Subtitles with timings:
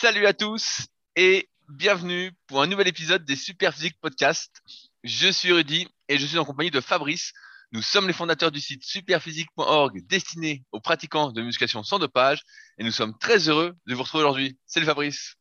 [0.00, 4.62] Salut à tous et bienvenue pour un nouvel épisode des Superphysique Podcast.
[5.02, 7.32] Je suis Rudy et je suis en compagnie de Fabrice.
[7.72, 12.42] Nous sommes les fondateurs du site superphysique.org destiné aux pratiquants de musculation sans dopage
[12.78, 14.56] et nous sommes très heureux de vous retrouver aujourd'hui.
[14.66, 15.34] Salut Fabrice.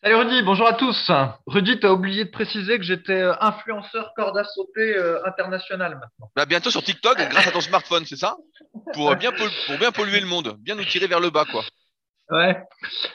[0.00, 1.10] Salut Rudy, bonjour à tous.
[1.48, 5.94] Rudy, tu as oublié de préciser que j'étais euh, influenceur corde à sauter euh, international
[5.94, 6.30] maintenant.
[6.36, 8.36] Bah, bientôt sur TikTok grâce à ton smartphone, c'est ça?
[8.94, 11.64] Pour bien, pour bien polluer le monde, bien nous tirer vers le bas quoi.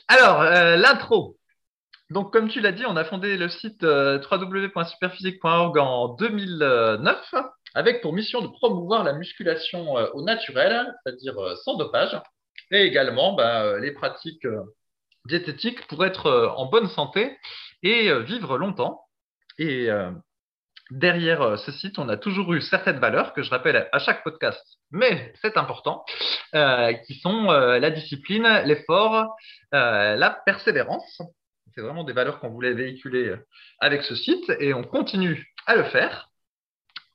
[0.08, 1.38] Alors, euh, l'intro.
[2.10, 7.34] Donc, comme tu l'as dit, on a fondé le site euh, www.superphysique.org en 2009
[7.74, 12.20] avec pour mission de promouvoir la musculation euh, au naturel, c'est-à-dire sans dopage,
[12.72, 14.48] et également bah, les pratiques
[15.26, 17.38] diététiques pour être en bonne santé
[17.84, 19.06] et vivre longtemps.
[20.92, 24.78] Derrière ce site, on a toujours eu certaines valeurs que je rappelle à chaque podcast
[24.92, 26.06] mais c'est important,
[26.56, 29.36] euh, qui sont euh, la discipline, l'effort,
[29.74, 31.22] euh, la persévérance.
[31.76, 33.36] C'est vraiment des valeurs qu'on voulait véhiculer
[33.80, 36.30] avec ce site et on continue à le faire.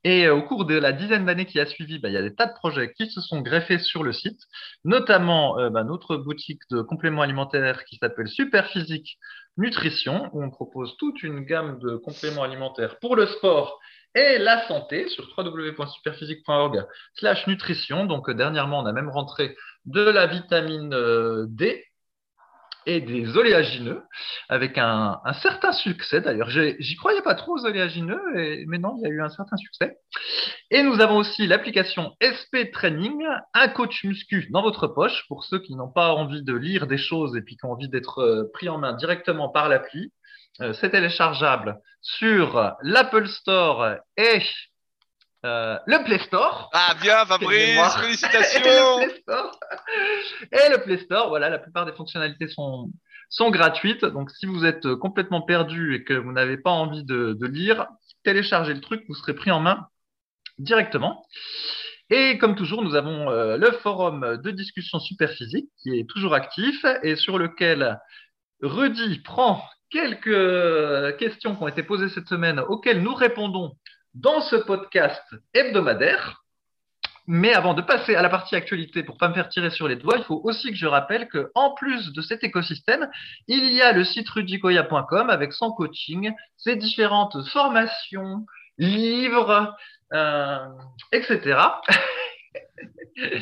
[0.05, 2.35] Et au cours de la dizaine d'années qui a suivi, bah, il y a des
[2.35, 4.39] tas de projets qui se sont greffés sur le site,
[4.83, 9.17] notamment bah, notre boutique de compléments alimentaires qui s'appelle Superphysique
[9.57, 13.79] Nutrition, où on propose toute une gamme de compléments alimentaires pour le sport
[14.15, 18.05] et la santé sur www.superphysique.org slash nutrition.
[18.05, 21.85] Donc dernièrement, on a même rentré de la vitamine euh, D
[22.85, 24.03] et des oléagineux
[24.49, 26.21] avec un, certain succès.
[26.21, 28.21] D'ailleurs, j'y croyais pas trop aux oléagineux,
[28.67, 29.97] mais non, il y a eu un certain succès.
[30.71, 33.23] Et nous avons aussi l'application SP Training,
[33.53, 36.97] un coach muscu dans votre poche pour ceux qui n'ont pas envie de lire des
[36.97, 40.11] choses et qui ont envie d'être euh, pris en main directement par l'appli.
[40.61, 44.41] Euh, c'est téléchargeable sur l'Apple Store et
[45.45, 46.69] euh, le Play Store.
[46.73, 48.99] Ah bien Fabrice, félicitations.
[48.99, 49.59] et, le Play Store.
[50.51, 52.91] et le Play Store, voilà, la plupart des fonctionnalités sont,
[53.29, 54.05] sont gratuites.
[54.05, 57.87] Donc si vous êtes complètement perdu et que vous n'avez pas envie de, de lire,
[58.23, 59.87] téléchargez le truc, vous serez pris en main
[60.59, 61.25] directement.
[62.09, 66.33] Et comme toujours, nous avons euh, le forum de discussion super physique qui est toujours
[66.33, 67.99] actif et sur lequel
[68.61, 73.77] Rudy prend quelques questions qui ont été posées cette semaine auxquelles nous répondons
[74.13, 76.43] dans ce podcast hebdomadaire.
[77.25, 79.95] Mais avant de passer à la partie actualité, pour pas me faire tirer sur les
[79.95, 83.09] doigts, il faut aussi que je rappelle que en plus de cet écosystème,
[83.47, 88.45] il y a le site rudicoya.com avec son coaching, ses différentes formations,
[88.77, 89.73] livres,
[90.11, 90.67] euh,
[91.13, 91.61] etc.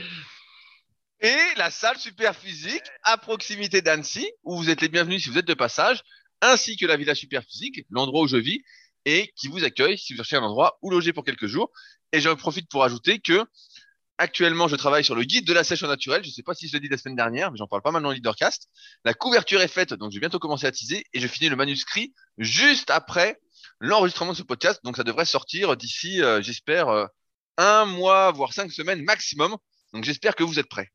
[1.24, 5.40] Et la salle super physique à proximité d'Annecy, où vous êtes les bienvenus si vous
[5.40, 6.04] êtes de passage
[6.42, 8.64] ainsi que la Villa Superphysique, l'endroit où je vis,
[9.06, 11.72] et qui vous accueille si vous cherchez un endroit où loger pour quelques jours.
[12.12, 13.46] Et j'en profite pour ajouter que
[14.18, 16.24] actuellement, je travaille sur le guide de la sèche naturelle.
[16.24, 17.92] Je ne sais pas si je l'ai dit la semaine dernière, mais j'en parle pas
[17.92, 18.70] mal dans le Leadercast.
[19.04, 21.56] La couverture est faite, donc je vais bientôt commencer à teaser, et je finis le
[21.56, 23.40] manuscrit juste après
[23.80, 24.80] l'enregistrement de ce podcast.
[24.84, 27.08] Donc ça devrait sortir d'ici, euh, j'espère, euh,
[27.58, 29.58] un mois, voire cinq semaines maximum.
[29.94, 30.92] Donc j'espère que vous êtes prêts.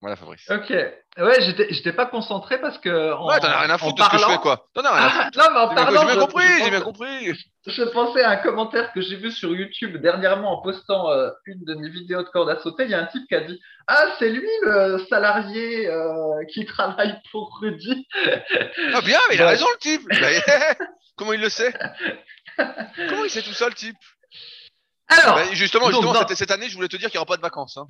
[0.00, 0.48] Voilà, Fabrice.
[0.48, 0.70] Ok.
[0.70, 3.12] Ouais, j'étais, pas concentré parce que.
[3.14, 4.68] En, ouais, t'en as rien à foutre de ce que je fais, quoi.
[4.72, 5.38] T'en as rien à ah, foutre.
[5.38, 6.00] non, mais en parlant.
[6.00, 7.34] J'ai bien compris, j'ai bien compris.
[7.66, 11.64] Je pensais à un commentaire que j'ai vu sur YouTube dernièrement en postant euh, une
[11.64, 12.84] de mes vidéos de corde à sauter.
[12.84, 16.64] Il y a un type qui a dit Ah, c'est lui le salarié euh, qui
[16.64, 18.06] travaille pour Rudy.
[18.94, 20.02] Ah, bien, mais il a raison, le type.
[21.16, 21.74] Comment il le sait?
[22.56, 23.96] Comment il sait tout ça, le type?
[25.08, 25.36] Alors.
[25.36, 27.76] Bah, justement, justement cette, année, je voulais te dire qu'il n'y aura pas de vacances.
[27.76, 27.86] Hein.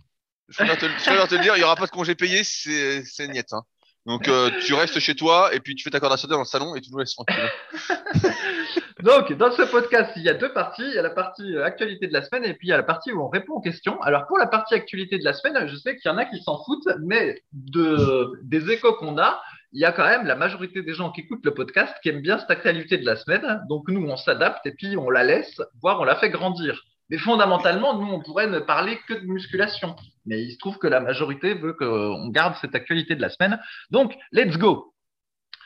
[0.48, 3.52] Je vais te, te dire, il n'y aura pas de congé payé, c'est, niette.
[3.52, 3.62] Hein.
[4.06, 6.38] Donc, euh, tu restes chez toi et puis tu fais ta corde à sauter dans
[6.38, 7.50] le salon et tu nous laisses tranquille.
[9.02, 10.82] Donc, dans ce podcast, il y a deux parties.
[10.82, 12.78] Il y a la partie euh, actualité de la semaine et puis il y a
[12.78, 14.00] la partie où on répond aux questions.
[14.00, 16.42] Alors, pour la partie actualité de la semaine, je sais qu'il y en a qui
[16.42, 19.40] s'en foutent, mais de, des échos qu'on a,
[19.72, 22.22] il y a quand même la majorité des gens qui écoutent le podcast qui aiment
[22.22, 23.62] bien cette actualité de la semaine.
[23.68, 26.82] Donc, nous, on s'adapte et puis on la laisse, voire on la fait grandir.
[27.10, 29.96] Mais fondamentalement, nous, on pourrait ne parler que de musculation.
[30.26, 33.58] Mais il se trouve que la majorité veut qu'on garde cette actualité de la semaine.
[33.90, 34.94] Donc, let's go.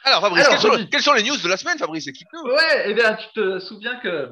[0.04, 2.06] Alors, Fabrice, quelles, sont, les news de la semaine, Fabrice?
[2.08, 2.50] Explique-nous.
[2.50, 4.30] Ouais, eh bien, tu te souviens que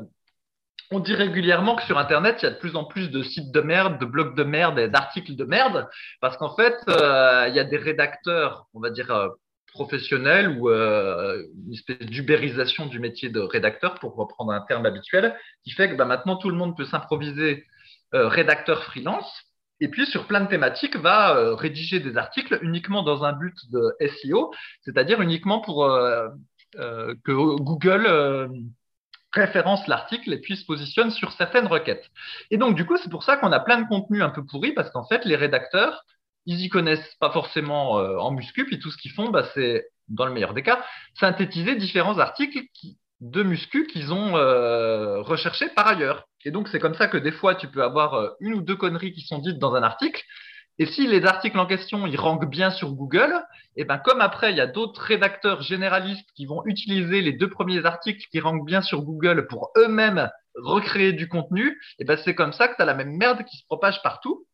[0.93, 3.52] on dit régulièrement que sur Internet, il y a de plus en plus de sites
[3.52, 5.88] de merde, de blogs de merde et d'articles de merde,
[6.20, 9.29] parce qu'en fait, euh, il y a des rédacteurs, on va dire, euh,
[9.70, 15.37] professionnel ou euh, une espèce d'ubérisation du métier de rédacteur, pour reprendre un terme habituel,
[15.64, 17.67] qui fait que bah, maintenant tout le monde peut s'improviser
[18.14, 19.31] euh, rédacteur freelance,
[19.81, 23.56] et puis sur plein de thématiques va euh, rédiger des articles uniquement dans un but
[23.70, 24.52] de SEO,
[24.82, 25.88] c'est-à-dire uniquement pour
[26.75, 28.06] que Google
[29.32, 32.11] référence l'article et puis se positionne sur certaines requêtes.
[32.50, 34.72] Et donc du coup, c'est pour ça qu'on a plein de contenus un peu pourris,
[34.72, 36.05] parce qu'en fait, les rédacteurs
[36.46, 39.88] ils y connaissent pas forcément euh, en muscu, puis tout ce qu'ils font, bah, c'est
[40.08, 40.84] dans le meilleur des cas,
[41.14, 42.58] synthétiser différents articles
[43.20, 46.25] de muscu qu'ils ont euh, recherchés par ailleurs.
[46.44, 48.76] Et donc, c'est comme ça que des fois, tu peux avoir euh, une ou deux
[48.76, 50.22] conneries qui sont dites dans un article.
[50.78, 53.34] Et si les articles en question, ils rankent bien sur Google,
[53.76, 57.50] et ben comme après, il y a d'autres rédacteurs généralistes qui vont utiliser les deux
[57.50, 62.34] premiers articles qui rankent bien sur Google pour eux-mêmes recréer du contenu, et ben c'est
[62.34, 64.46] comme ça que tu as la même merde qui se propage partout.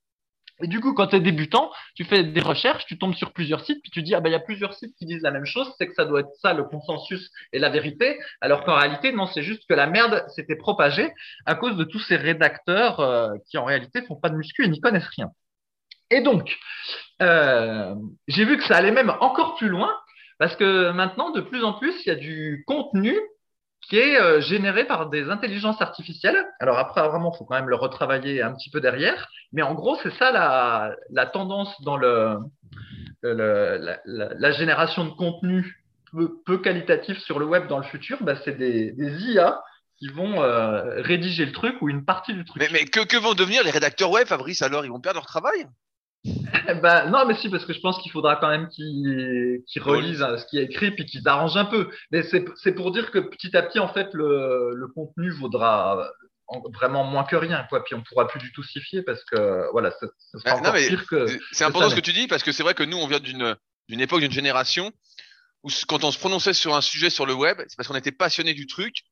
[0.62, 3.64] Et du coup, quand tu es débutant, tu fais des recherches, tu tombes sur plusieurs
[3.64, 5.44] sites, puis tu dis, ah ben, il y a plusieurs sites qui disent la même
[5.44, 8.18] chose, c'est que ça doit être ça, le consensus et la vérité.
[8.40, 11.12] Alors qu'en réalité, non, c'est juste que la merde s'était propagée
[11.44, 14.68] à cause de tous ces rédacteurs euh, qui, en réalité, font pas de muscu et
[14.68, 15.30] n'y connaissent rien.
[16.10, 16.56] Et donc,
[17.20, 17.94] euh,
[18.28, 19.92] j'ai vu que ça allait même encore plus loin,
[20.38, 23.14] parce que maintenant, de plus en plus, il y a du contenu
[23.88, 26.44] qui est euh, généré par des intelligences artificielles.
[26.60, 29.28] Alors après, vraiment, il faut quand même le retravailler un petit peu derrière.
[29.52, 32.38] Mais en gros, c'est ça la, la, tendance dans le,
[33.22, 38.18] le la, la, génération de contenu peu, peu, qualitatif sur le web dans le futur.
[38.22, 39.62] Bah, c'est des, des IA
[39.98, 42.60] qui vont euh, rédiger le truc ou une partie du truc.
[42.60, 44.62] Mais, mais que, que, vont devenir les rédacteurs web, Fabrice?
[44.62, 45.66] Alors, ils vont perdre leur travail?
[46.82, 50.38] Bah, non, mais si, parce que je pense qu'il faudra quand même qu'ils relisent hein,
[50.38, 51.88] ce qui est écrit puis qu'ils arrangent un peu.
[52.10, 56.10] Mais c'est pour dire que petit à petit, en fait, le, le contenu vaudra
[56.74, 57.82] vraiment moins que rien, quoi.
[57.84, 60.06] Puis on pourra plus du tout s'y fier parce que voilà, ça,
[60.38, 61.26] sera ah, pire que.
[61.52, 63.56] C'est important ce que tu dis parce que c'est vrai que nous, on vient d'une
[63.88, 64.92] d'une époque, d'une génération
[65.62, 68.12] où quand on se prononçait sur un sujet sur le web, c'est parce qu'on était
[68.12, 69.02] passionné du truc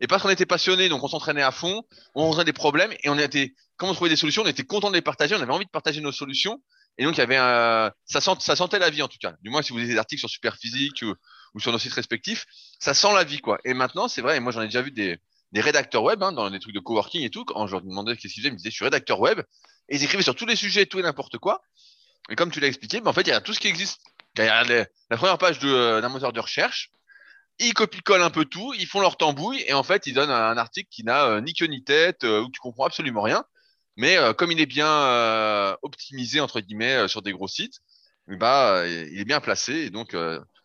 [0.00, 1.82] et parce qu'on était passionné, donc on s'entraînait à fond,
[2.14, 4.90] on rencontrait des problèmes et on était, quand on trouvait des solutions, on était content
[4.90, 6.62] de les partager, on avait envie de partager nos solutions.
[6.96, 9.34] Et donc il y avait un, ça, sent, ça sentait la vie en tout cas.
[9.42, 11.14] Du moins si vous avez des articles sur Superphysique ou,
[11.54, 12.46] ou sur nos sites respectifs,
[12.78, 13.58] ça sent la vie quoi.
[13.64, 15.18] Et maintenant c'est vrai, et moi j'en ai déjà vu des,
[15.56, 17.44] rédacteurs web hein, dans des trucs de coworking et tout.
[17.44, 19.40] Quand je leur demandais qu'est-ce qu'ils faisaient, ils me disaient je suis rédacteur web
[19.88, 21.62] et ils écrivaient sur tous les sujets, tout et n'importe quoi.
[22.30, 24.00] Et comme tu l'as expliqué, ben, en fait il y a tout ce qui existe.
[24.36, 26.90] Il y a la première page d'un moteur de recherche,
[27.60, 30.56] ils copient-collent un peu tout, ils font leur tambouille et en fait ils donnent un
[30.56, 33.44] article qui n'a euh, ni queue ni tête, euh, où tu comprends absolument rien.
[33.96, 37.78] Mais euh, comme il est bien optimisé entre guillemets sur des gros sites,
[38.26, 40.16] bah il est bien placé et donc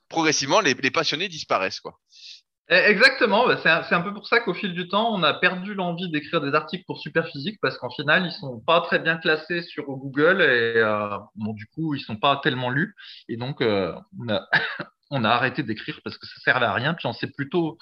[0.07, 1.99] progressivement les, passionnés disparaissent quoi.
[2.71, 5.73] Eh, exactement, bah, c'est un, peu pour ça qu'au fil du temps, on a perdu
[5.73, 9.63] l'envie d'écrire des articles pour Superphysique parce qu'en final, ils sont pas très bien classés
[9.63, 10.79] sur Google et
[11.35, 12.95] bon, du coup, ils sont pas tellement lus.
[13.27, 13.63] Et donc,
[15.11, 17.77] on a, arrêté d'écrire parce que ça servait à rien, puis on s'est plutôt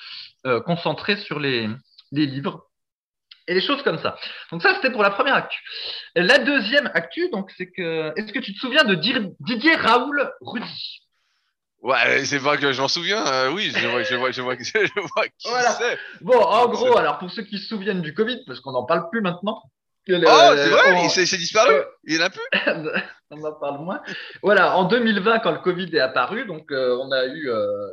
[0.46, 1.70] euh, concentré sur les,
[2.12, 2.67] livres
[3.48, 4.18] et les choses comme ça.
[4.52, 5.60] Donc ça, c'était pour la première actu.
[6.16, 11.02] La deuxième actu, donc, c'est que, est-ce que tu te souviens de Didier Raoul Rudy
[11.82, 13.26] Ouais, c'est pas que je m'en souviens.
[13.26, 15.48] Euh, oui, je vois, je vois, je vois, je vois qui
[15.78, 16.00] c'est.
[16.22, 19.10] Bon, en gros, alors pour ceux qui se souviennent du Covid, parce qu'on n'en parle
[19.10, 19.62] plus maintenant,
[20.10, 21.74] oh, c'est vrai, il s'est disparu.
[22.06, 22.42] il est là plus.
[23.32, 24.02] on en parle moins.
[24.42, 27.90] Voilà, en 2020, quand le Covid est apparu, donc euh, on a eu euh,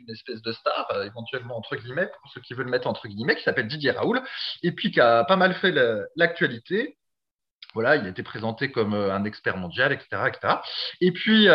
[0.00, 3.08] une espèce de star, euh, éventuellement entre guillemets, pour ceux qui veulent le mettre entre
[3.08, 4.20] guillemets, qui s'appelle Didier Raoul,
[4.62, 5.72] et puis qui a pas mal fait
[6.16, 6.96] l'actualité.
[7.74, 10.32] Voilà, il a été présenté comme un expert mondial, etc..
[11.00, 11.48] Et puis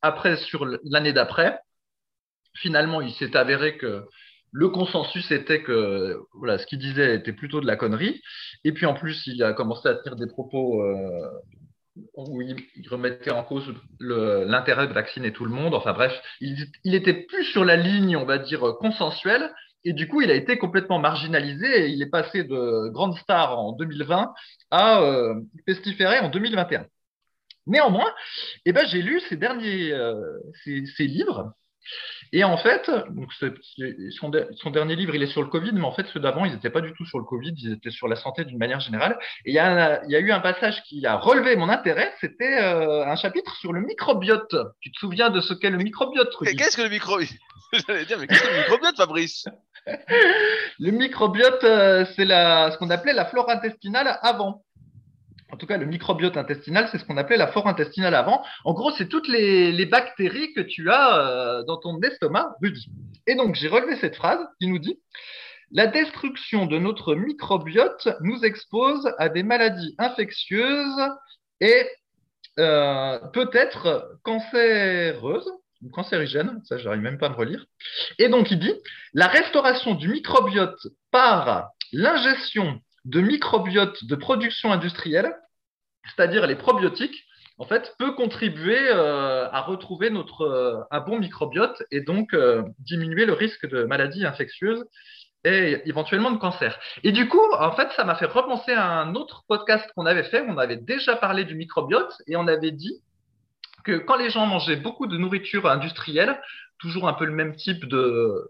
[0.00, 1.58] après, sur l'année d'après,
[2.54, 4.04] finalement, il s'est avéré que
[4.52, 8.20] le consensus était que voilà, ce qu'il disait était plutôt de la connerie.
[8.64, 11.30] Et puis en plus, il a commencé à tenir des propos euh,
[12.14, 12.56] où il,
[12.88, 15.74] remettait en cause l'intérêt de vacciner tout le monde.
[15.74, 19.52] Enfin bref, il, était plus sur la ligne, on va dire, consensuelle.
[19.84, 23.58] Et du coup, il a été complètement marginalisé et il est passé de grande star
[23.58, 24.32] en 2020
[24.70, 25.34] à euh,
[25.66, 26.86] pestiférer en 2021.
[27.66, 28.12] Néanmoins,
[28.64, 31.52] eh ben, j'ai lu ces derniers euh, ces livres
[32.32, 36.06] et en fait, donc son, dernier livre, il est sur le Covid, mais en fait,
[36.12, 38.44] ceux d'avant, ils n'étaient pas du tout sur le Covid, ils étaient sur la santé
[38.44, 39.18] d'une manière générale.
[39.44, 43.16] Et il y, a, eu un passage qui a relevé mon intérêt, c'était euh, un
[43.16, 44.54] chapitre sur le microbiote.
[44.80, 47.30] Tu te souviens de ce qu'est le microbiote, Qu'est-ce que le microbiote
[47.86, 49.46] J'allais dire, mais qu'est-ce que le microbiote, Fabrice?
[50.78, 54.62] Le microbiote, euh, c'est ce qu'on appelait la flore intestinale avant
[55.50, 58.44] en tout cas le microbiote intestinal, c'est ce qu'on appelait la flore intestinale avant.
[58.64, 62.90] En gros, c'est toutes les, bactéries que tu as euh, dans ton estomac, Rudy.
[63.26, 64.98] Et donc, j'ai relevé cette phrase qui nous dit
[65.70, 71.02] La destruction de notre microbiote nous expose à des maladies infectieuses
[71.60, 71.86] et
[72.58, 75.50] euh, peut-être cancéreuses
[75.82, 77.64] ou cancérigènes, ça j'arrive même pas à me relire.
[78.18, 78.74] Et donc il dit
[79.14, 85.34] la restauration du microbiote par l'ingestion de microbiote de production industrielle,
[86.04, 87.24] c'est-à-dire les probiotiques,
[87.56, 92.62] en fait, peut contribuer euh, à retrouver notre, euh, un bon microbiote et donc euh,
[92.78, 94.84] diminuer le risque de maladies infectieuses
[95.44, 96.78] et éventuellement de cancer.
[97.02, 100.24] Et du coup, en fait, ça m'a fait repenser à un autre podcast qu'on avait
[100.24, 100.44] fait.
[100.46, 103.00] On avait déjà parlé du microbiote et on avait dit
[103.88, 106.38] que quand les gens mangeaient beaucoup de nourriture industrielle,
[106.78, 107.86] toujours un peu le même type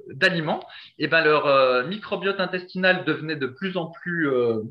[0.08, 0.66] d'aliments,
[0.98, 4.62] et ben leur euh, microbiote intestinal devenait de plus en plus euh,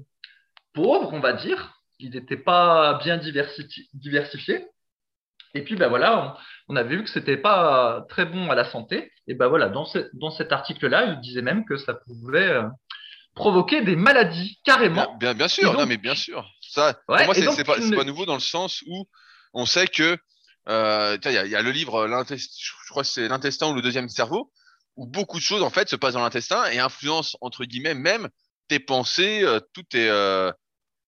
[0.73, 1.73] pauvre, on va dire.
[1.99, 3.17] Il n'était pas bien
[3.93, 4.67] diversifié.
[5.55, 9.09] Et puis ben voilà, on, avait vu que c'était pas très bon à la santé.
[9.27, 12.63] Et ben voilà, dans, dans cet article-là, il disait même que ça pouvait euh,
[13.35, 15.15] provoquer des maladies carrément.
[15.17, 16.45] Bien, bien, sûr, non mais bien sûr.
[16.59, 19.07] Ça, pour moi, c'est pas, pas nouveau dans le sens où
[19.53, 20.17] on sait que
[20.67, 24.51] euh, il y, a le livre, je crois que c'est l'intestin ou le deuxième cerveau,
[24.95, 28.29] où beaucoup de choses en fait se passent dans l'intestin et influencent entre guillemets même
[28.67, 30.09] tes pensées, euh, tout est.
[30.09, 30.51] Euh...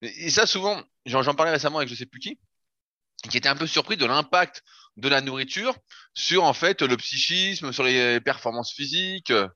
[0.02, 2.38] Et ça souvent, j'en parlais récemment avec je sais plus qui,
[3.28, 4.62] qui était un peu surpris de l'impact
[4.96, 5.76] de la nourriture
[6.14, 9.30] sur en fait le psychisme, sur les performances physiques.
[9.30, 9.48] Euh,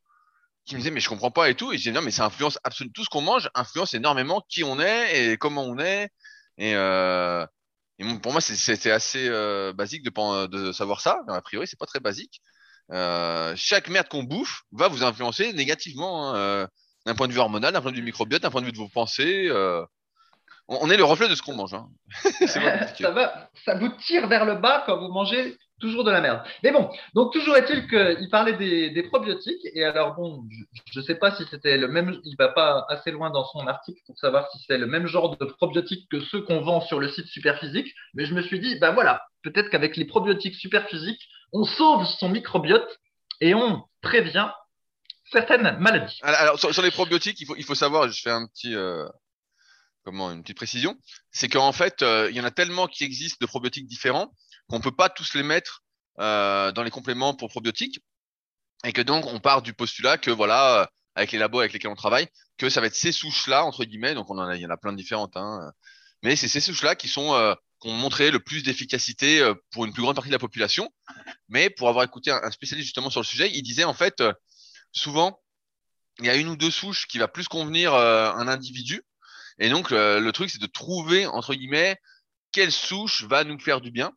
[0.66, 2.24] qui me disait mais je comprends pas et tout et je disais non mais ça
[2.24, 6.08] influence absolument tout ce qu'on mange influence énormément qui on est et comment on est
[6.56, 7.46] et euh,
[7.98, 11.86] et pour moi, c'était assez euh, basique de, de, savoir ça, a priori, c'est pas
[11.86, 12.40] très basique.
[12.92, 16.66] Euh, chaque merde qu'on bouffe va vous influencer négativement, hein, euh,
[17.06, 18.78] d'un point de vue hormonal, d'un point de vue microbiote, d'un point de vue de
[18.78, 19.46] vos pensées.
[19.48, 19.84] Euh.
[20.68, 21.74] On, est le reflet de ce qu'on mange.
[21.74, 21.88] Hein.
[22.46, 26.42] ça, va, ça vous tire vers le bas quand vous mangez toujours de la merde.
[26.62, 29.66] Mais bon, donc toujours est-il qu'il parlait des, probiotiques.
[29.74, 30.44] Et alors, bon,
[30.90, 33.66] je ne sais pas si c'était le même, il va pas assez loin dans son
[33.66, 37.00] article pour savoir si c'est le même genre de probiotiques que ceux qu'on vend sur
[37.00, 37.92] le site Superphysique.
[38.14, 41.20] Mais je me suis dit, ben voilà, peut-être qu'avec les probiotiques Superphysique,
[41.52, 42.98] on sauve son microbiote
[43.40, 44.50] et on prévient
[45.30, 46.18] certaines maladies.
[46.22, 48.74] Alors, sur, les probiotiques, il faut, il faut savoir, je fais un petit.
[48.74, 49.06] Euh,
[50.04, 50.96] comment une petite précision,
[51.32, 54.32] c'est qu'en fait, euh, il y en a tellement qui existent de probiotiques différents
[54.68, 55.82] qu'on peut pas tous les mettre
[56.20, 58.00] euh, dans les compléments pour probiotiques
[58.84, 61.90] et que donc on part du postulat que voilà euh, avec les labos avec lesquels
[61.90, 64.56] on travaille que ça va être ces souches là entre guillemets donc on en a
[64.56, 65.72] il y en a plein de différentes hein,
[66.22, 69.92] mais c'est ces souches là qui sont qui ont montré le plus d'efficacité pour une
[69.92, 70.88] plus grande partie de la population.
[71.48, 74.22] Mais pour avoir écouté un, spécialiste justement sur le sujet il disait en fait
[74.92, 75.40] souvent
[76.20, 79.02] il y a une ou deux souches qui va plus convenir un individu
[79.58, 81.96] et donc le truc c'est de trouver entre guillemets
[82.52, 84.12] quelle souche va nous faire du bien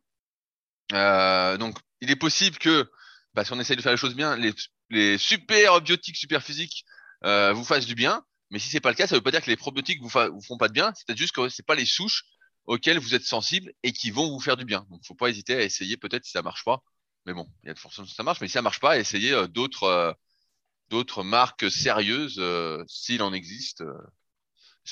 [0.92, 2.90] euh, donc, il est possible que,
[3.34, 4.52] bah, si on essaye de faire les choses bien, les,
[4.90, 6.84] les super biotiques, super physiques
[7.24, 8.24] euh, vous fassent du bien.
[8.50, 10.42] Mais si c'est pas le cas, ça veut pas dire que les probiotiques vous, vous
[10.42, 10.92] font pas de bien.
[10.94, 12.24] C'est juste que c'est pas les souches
[12.64, 14.86] auxquelles vous êtes sensible et qui vont vous faire du bien.
[14.90, 15.96] Donc, faut pas hésiter à essayer.
[15.96, 16.82] Peut-être si ça marche pas.
[17.26, 18.40] Mais bon, il y a de fortes que ça marche.
[18.40, 20.12] Mais si ça marche pas, essayez euh, d'autres euh,
[20.88, 23.84] d'autres marques sérieuses euh, s'il en existe.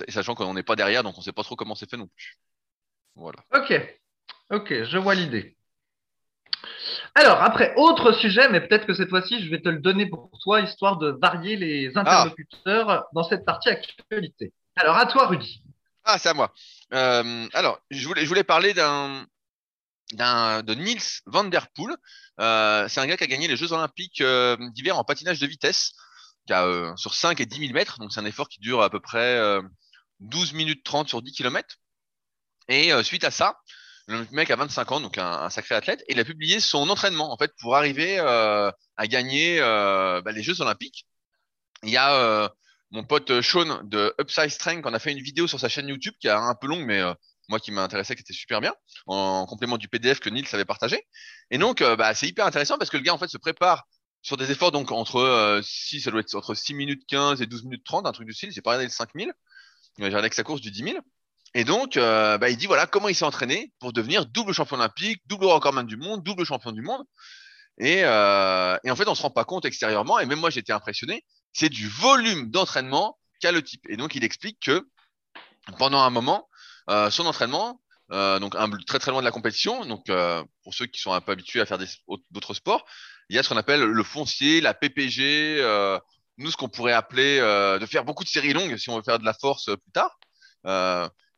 [0.09, 2.39] Sachant qu'on n'est pas derrière, donc on sait pas trop comment c'est fait non plus.
[3.15, 3.39] Voilà.
[3.55, 3.73] Ok,
[4.51, 5.57] ok, je vois l'idée.
[7.15, 10.31] Alors, après, autre sujet, mais peut-être que cette fois-ci, je vais te le donner pour
[10.43, 12.01] toi, histoire de varier les ah.
[12.01, 14.53] interlocuteurs dans cette partie actualité.
[14.77, 15.63] Alors, à toi, Rudy.
[16.05, 16.53] Ah, c'est à moi.
[16.93, 19.27] Euh, alors, je voulais, je voulais parler d'un,
[20.13, 21.97] d'un, de Niels van der Poel.
[22.39, 25.47] Euh, c'est un gars qui a gagné les Jeux Olympiques euh, d'hiver en patinage de
[25.47, 25.93] vitesse,
[26.47, 27.99] qui a, sur 5 et 10 000 mètres.
[27.99, 29.41] Donc, c'est un effort qui dure à peu près
[30.21, 31.77] 12 minutes 30 sur 10 km.
[32.69, 33.59] Et suite à ça,
[34.09, 37.33] le mec a 25 ans, donc un, sacré athlète, et il a publié son entraînement
[37.33, 41.07] en fait pour arriver euh, à gagner euh, bah, les Jeux Olympiques.
[41.83, 42.49] Il y a euh,
[42.91, 46.15] mon pote Sean de Upside Strength qu'on a fait une vidéo sur sa chaîne YouTube
[46.21, 47.03] qui est un peu longue, mais
[47.49, 48.75] moi qui m'intéressait, qui était super bien,
[49.07, 51.03] en, complément du PDF que Nils avait partagé.
[51.51, 53.85] Et donc, bah, c'est hyper intéressant parce que le gars en fait se prépare
[54.23, 57.65] sur des efforts donc entre si ça doit être entre 6 minutes 15 et 12
[57.65, 58.53] minutes 30, un truc du style.
[58.53, 59.33] J'ai pas regardé le 5000,
[59.99, 60.99] j'ai regardé sa course du 10 000.
[61.55, 64.77] Et donc, euh, bah, il dit voilà comment il s'est entraîné pour devenir double champion
[64.77, 67.03] olympique, double recordman du monde, double champion du monde.
[67.79, 70.73] Et, euh, et en fait, on se rend pas compte extérieurement, et même moi j'étais
[70.73, 73.83] impressionné, c'est du volume d'entraînement qu'a le type.
[73.89, 74.87] Et donc, il explique que
[75.79, 76.49] pendant un moment,
[76.91, 80.07] euh, son entraînement, donc un, très très loin de la compétition, donc
[80.63, 81.79] pour ceux qui sont un peu habitués à faire
[82.31, 82.85] d'autres sports,
[83.29, 85.61] il y a ce qu'on appelle le foncier, la PPG,
[86.39, 89.19] nous ce qu'on pourrait appeler de faire beaucoup de séries longues si on veut faire
[89.19, 90.19] de la force plus tard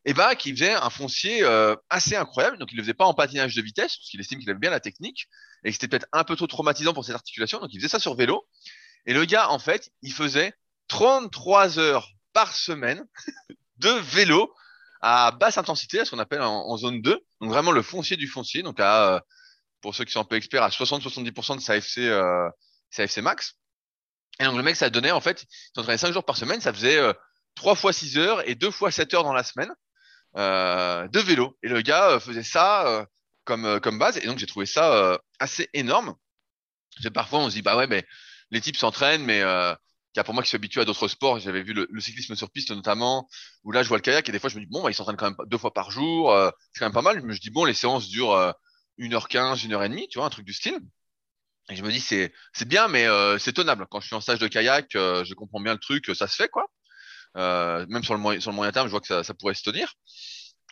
[0.08, 2.56] et bah qui faisait un foncier euh, assez incroyable.
[2.56, 4.58] Donc il ne le faisait pas en patinage de vitesse parce qu'il estime qu'il avait
[4.58, 5.28] bien la technique
[5.64, 7.58] et que c'était peut-être un peu trop traumatisant pour ses articulations.
[7.58, 8.48] Donc il faisait ça sur vélo.
[9.04, 10.54] Et le gars en fait, il faisait
[10.88, 13.04] 33 heures par semaine
[13.76, 14.50] de vélo
[15.02, 17.20] à basse intensité, à ce qu'on appelle en, zone 2.
[17.42, 18.62] Donc vraiment le foncier du foncier.
[18.62, 19.20] Donc à euh,
[19.82, 22.48] pour ceux qui sont un peu experts, à 60-70% de sa FC, euh,
[22.88, 23.56] sa FC max.
[24.40, 26.72] Et donc le mec, ça donnait en fait, il s'entraînait 5 jours par semaine, ça
[26.72, 27.12] faisait euh,
[27.56, 29.72] 3 fois 6 heures et 2 fois 7 heures dans la semaine.
[30.36, 31.56] Euh, de vélo.
[31.62, 33.04] Et le gars euh, faisait ça euh,
[33.44, 34.18] comme, comme base.
[34.18, 36.14] Et donc, j'ai trouvé ça assez énorme.
[37.00, 38.04] C'est parfois, on se dit, bah ouais, mais
[38.50, 41.72] les types s'entraînent, mais a pour moi qui suis habitué à d'autres sports, j'avais vu
[41.72, 43.28] le, cyclisme sur piste notamment,
[43.62, 44.94] où là je vois le kayak et des fois je me dis bon, bah, ils
[44.94, 46.34] s'entraînent quand même deux fois par jour,
[46.72, 47.22] c'est quand même pas mal.
[47.22, 48.52] Mais je dis bon, les séances durent
[48.98, 50.80] 1h15, 1h30, tu vois, un truc du style.
[51.70, 53.86] Et je me dis, c'est, c'est bien, mais euh, c'est tenable.
[53.90, 56.34] Quand je suis en stage de kayak, euh, je comprends bien le truc, ça se
[56.34, 56.66] fait, quoi.
[57.36, 59.54] Euh, même sur le, moyen, sur le moyen terme, je vois que ça, ça pourrait
[59.54, 59.92] se tenir.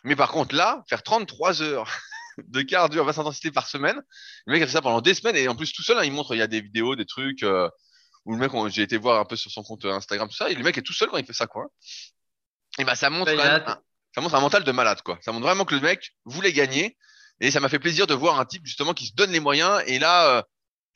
[0.03, 1.87] Mais par contre, là, faire 33 heures
[2.47, 4.01] de cardio à basse intensité par semaine,
[4.47, 6.11] le mec a fait ça pendant des semaines, et en plus, tout seul, hein, il
[6.11, 7.69] montre, il y a des vidéos, des trucs, euh,
[8.25, 10.49] où le mec, on- j'ai été voir un peu sur son compte Instagram, tout ça,
[10.49, 11.67] et le mec est tout seul quand il fait ça, quoi.
[12.79, 13.81] Et bah, ça montre même un-
[14.15, 15.19] ça montre un mental de malade, quoi.
[15.21, 16.97] Ça montre vraiment que le mec voulait gagner.
[17.39, 19.83] Et ça m'a fait plaisir de voir un type, justement, qui se donne les moyens.
[19.85, 20.41] Et là, euh,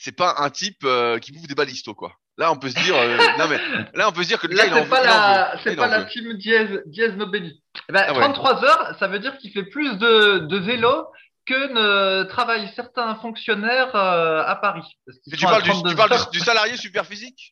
[0.01, 2.13] c'est pas un type euh, qui bouffe des balistos, quoi.
[2.37, 3.59] Là, on peut se dire, euh, non, mais
[3.93, 6.25] là, on peut se dire que Là, il c'est pas la, c'est pas la team.
[7.89, 8.19] Eh ben, Ah ouais.
[8.19, 11.05] 33 heures, ça veut dire qu'il fait plus de, de vélo
[11.45, 14.97] que ne travaillent certains fonctionnaires euh, à Paris.
[15.05, 16.29] Parce tu parles, du, 32 tu parles heures.
[16.31, 17.51] du, du salarié super physique?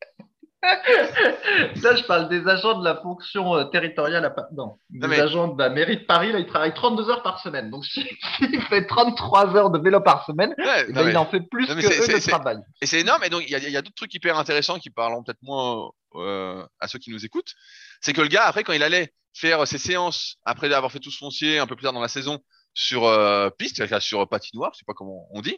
[1.82, 4.36] Là, je parle des agents de la fonction euh, territoriale à.
[4.52, 7.24] Non, des Non, mais- agents de la mairie de Paris, là, ils travaillent 32 heures
[7.24, 7.70] par semaine.
[7.70, 7.86] Donc,
[8.38, 11.42] s'il fait 33 heures de vélo par semaine, Ouais, eh ben, mais- il en fait
[11.42, 12.58] plus non, que eux de travail.
[12.82, 13.24] Et c'est énorme.
[13.24, 16.88] Et donc, il y a, d'autres trucs hyper intéressants qui parleront peut-être moins euh, à
[16.88, 17.54] ceux qui nous écoutent.
[18.02, 21.12] C'est que le gars, après, quand il allait faire ses séances, après avoir fait tout
[21.12, 22.40] ce foncier un peu plus tard dans la saison,
[22.74, 25.58] sur euh, piste, c'est-à-dire sur patinoire, je sais pas comment on dit,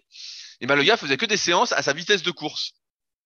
[0.59, 2.73] et ben le gars faisait que des séances à sa vitesse de course.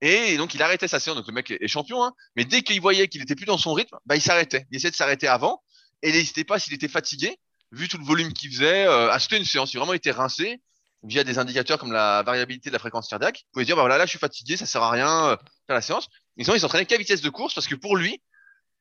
[0.08, 1.18] Et donc, il arrêtait sa séance.
[1.18, 2.14] Donc, le mec est champion, hein.
[2.36, 4.68] Mais dès qu'il voyait qu'il était plus dans son rythme, bah, il s'arrêtait.
[4.70, 5.64] Il essayait de s'arrêter avant.
[6.04, 7.36] Et il n'hésitait pas s'il était fatigué,
[7.72, 9.74] vu tout le volume qu'il faisait, euh, à sauter une séance.
[9.74, 10.62] Il vraiment été rincé
[11.02, 13.46] via des indicateurs comme la variabilité de la fréquence cardiaque.
[13.46, 15.76] Vous pouvez dire, bah voilà, là, je suis fatigué, ça sert à rien, euh, faire
[15.76, 16.08] la séance.
[16.38, 18.22] Et sinon, il s'entraînait qu'à vitesse de course parce que pour lui,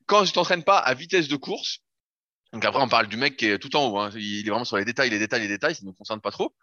[0.05, 1.79] quand tu t'entraînes pas à vitesse de course,
[2.53, 4.11] donc après, on parle du mec qui est tout en haut, hein.
[4.15, 6.31] il est vraiment sur les détails, les détails, les détails, ça ne nous concerne pas
[6.31, 6.53] trop.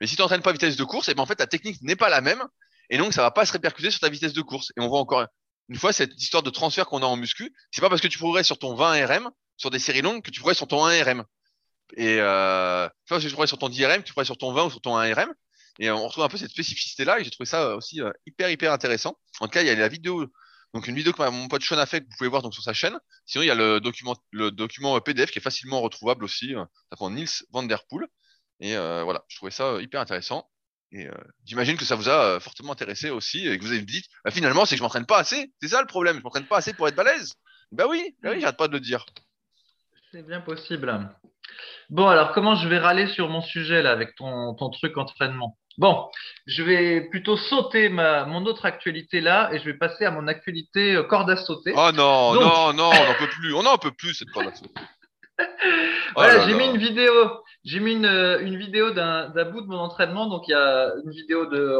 [0.00, 1.82] Mais si tu n'entraînes pas à vitesse de course, et ben en fait, ta technique
[1.82, 2.42] n'est pas la même,
[2.92, 4.70] et donc ça va pas se répercuter sur ta vitesse de course.
[4.76, 5.26] Et on voit encore
[5.68, 7.52] une fois cette histoire de transfert qu'on a en muscu.
[7.70, 10.30] C'est pas parce que tu progresses sur ton 20 RM, sur des séries longues, que
[10.30, 11.24] tu progresses sur ton 1 RM.
[11.96, 14.52] Et euh, pas parce que tu progresses sur ton 10 RM, tu progresses sur ton
[14.52, 15.32] 20 ou sur ton 1 RM.
[15.78, 18.72] Et on retrouve un peu cette spécificité-là, et j'ai trouvé ça aussi euh, hyper, hyper
[18.72, 19.16] intéressant.
[19.40, 20.26] En tout cas, il y a la vidéo,
[20.74, 22.62] donc une vidéo que mon pote Sean a fait, que vous pouvez voir donc sur
[22.62, 22.98] sa chaîne.
[23.24, 26.54] Sinon, il y a le document, euh, PDF qui est facilement retrouvable aussi.
[26.54, 28.06] euh, Ça s'appelle Nils van der Poel.
[28.60, 30.48] Et euh, voilà, je trouvais ça euh, hyper intéressant.
[30.92, 31.12] Et euh,
[31.46, 34.30] j'imagine que ça vous a euh, fortement intéressé aussi, et que vous avez dit, bah,
[34.30, 35.50] finalement, c'est que je m'entraîne pas assez.
[35.60, 37.34] C'est ça le problème, je m'entraîne pas assez pour être balèze.
[37.70, 39.06] Bah oui, bah oui, j'arrête pas de le dire.
[40.12, 41.08] C'est bien possible.
[41.88, 45.56] Bon, alors comment je vais râler sur mon sujet là avec ton, ton truc entraînement?
[45.78, 46.10] Bon,
[46.46, 50.28] je vais plutôt sauter ma, mon autre actualité là et je vais passer à mon
[50.28, 51.72] actualité euh, corde à sauter.
[51.74, 53.54] Oh non, Donc- non, non, on n'en peut plus.
[53.54, 54.74] On n'en peut plus cette corde à sauter.
[56.14, 59.60] Oh Voilà, là j'ai mis une vidéo, j'ai mis une, euh, une vidéo d'un bout
[59.62, 60.26] de mon entraînement.
[60.26, 61.78] Donc il y a une vidéo de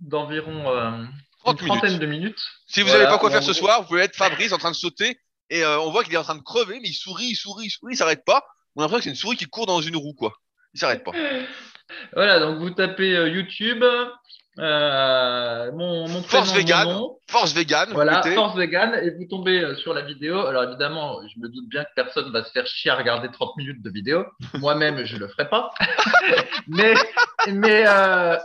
[0.00, 1.08] d'environ euh, une
[1.44, 2.40] 30 trentaine de minutes.
[2.66, 4.70] Si vous Voilà, n'avez pas quoi faire ce soir, vous pouvez être Fabrice en train
[4.70, 5.18] de sauter
[5.50, 7.66] et euh, on voit qu'il est en train de crever, mais il sourit, il sourit,
[7.66, 8.44] il sourit, il s'arrête pas.
[8.74, 10.32] On a l'impression que c'est une souris qui court dans une roue, quoi.
[10.74, 11.12] Il s'arrête pas.
[12.14, 13.84] Voilà, donc vous tapez euh, YouTube,
[14.58, 16.84] euh, mon, mon Force vegan.
[16.88, 17.16] mon.
[17.28, 18.22] Force vegan, Voilà.
[18.22, 20.38] Force Vegan, et vous tombez euh, sur la vidéo.
[20.46, 23.56] Alors évidemment, je me doute bien que personne va se faire chier à regarder 30
[23.56, 24.24] minutes de vidéo.
[24.60, 25.70] Moi-même, je le ferai pas.
[26.68, 26.94] mais
[27.52, 28.36] mais euh,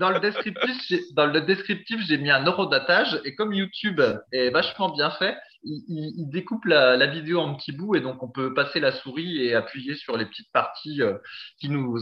[0.00, 4.00] dans le descriptif, j'ai- dans le descriptif, j'ai mis un horodatage et comme YouTube
[4.32, 8.00] est vachement bien fait, il, il- il découpe la, la vidéo en petits bouts et
[8.00, 11.18] donc on peut passer la souris et appuyer sur les petites parties euh,
[11.60, 11.98] qui nous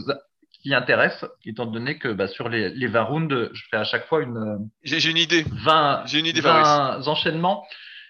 [0.61, 4.07] qui intéressent, étant donné que bah, sur les, les 20 rounds, je fais à chaque
[4.07, 5.45] fois une J'ai une idée.
[5.49, 6.67] 20, J'ai une idée, Fabrice.
[6.67, 7.65] 20 enchaînements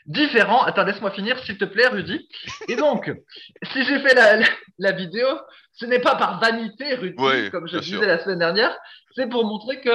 [0.06, 0.64] différents.
[0.64, 2.28] Attends, laisse-moi finir, s'il te plaît, Rudy.
[2.68, 3.12] Et donc,
[3.72, 4.48] si j'ai fait la, la,
[4.80, 5.28] la vidéo,
[5.74, 8.02] ce n'est pas par vanité, Rudy, Ouais, comme je disais sûr.
[8.08, 8.76] la semaine dernière,
[9.16, 9.92] c'est pour montrer que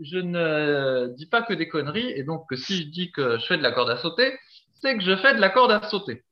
[0.00, 3.46] je ne dis pas que des conneries, et donc que si je dis que je
[3.46, 4.32] fais de la corde à sauter,
[4.80, 6.24] c'est que je fais de la corde à sauter.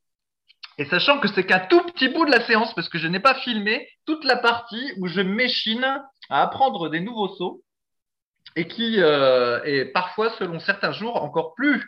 [0.81, 3.21] Et sachant que c'est qu'un tout petit bout de la séance, parce que je n'ai
[3.21, 5.85] pas filmé toute la partie où je m'échine
[6.31, 7.63] à apprendre des nouveaux sauts
[8.57, 11.87] et qui euh, est parfois, selon certains jours, encore plus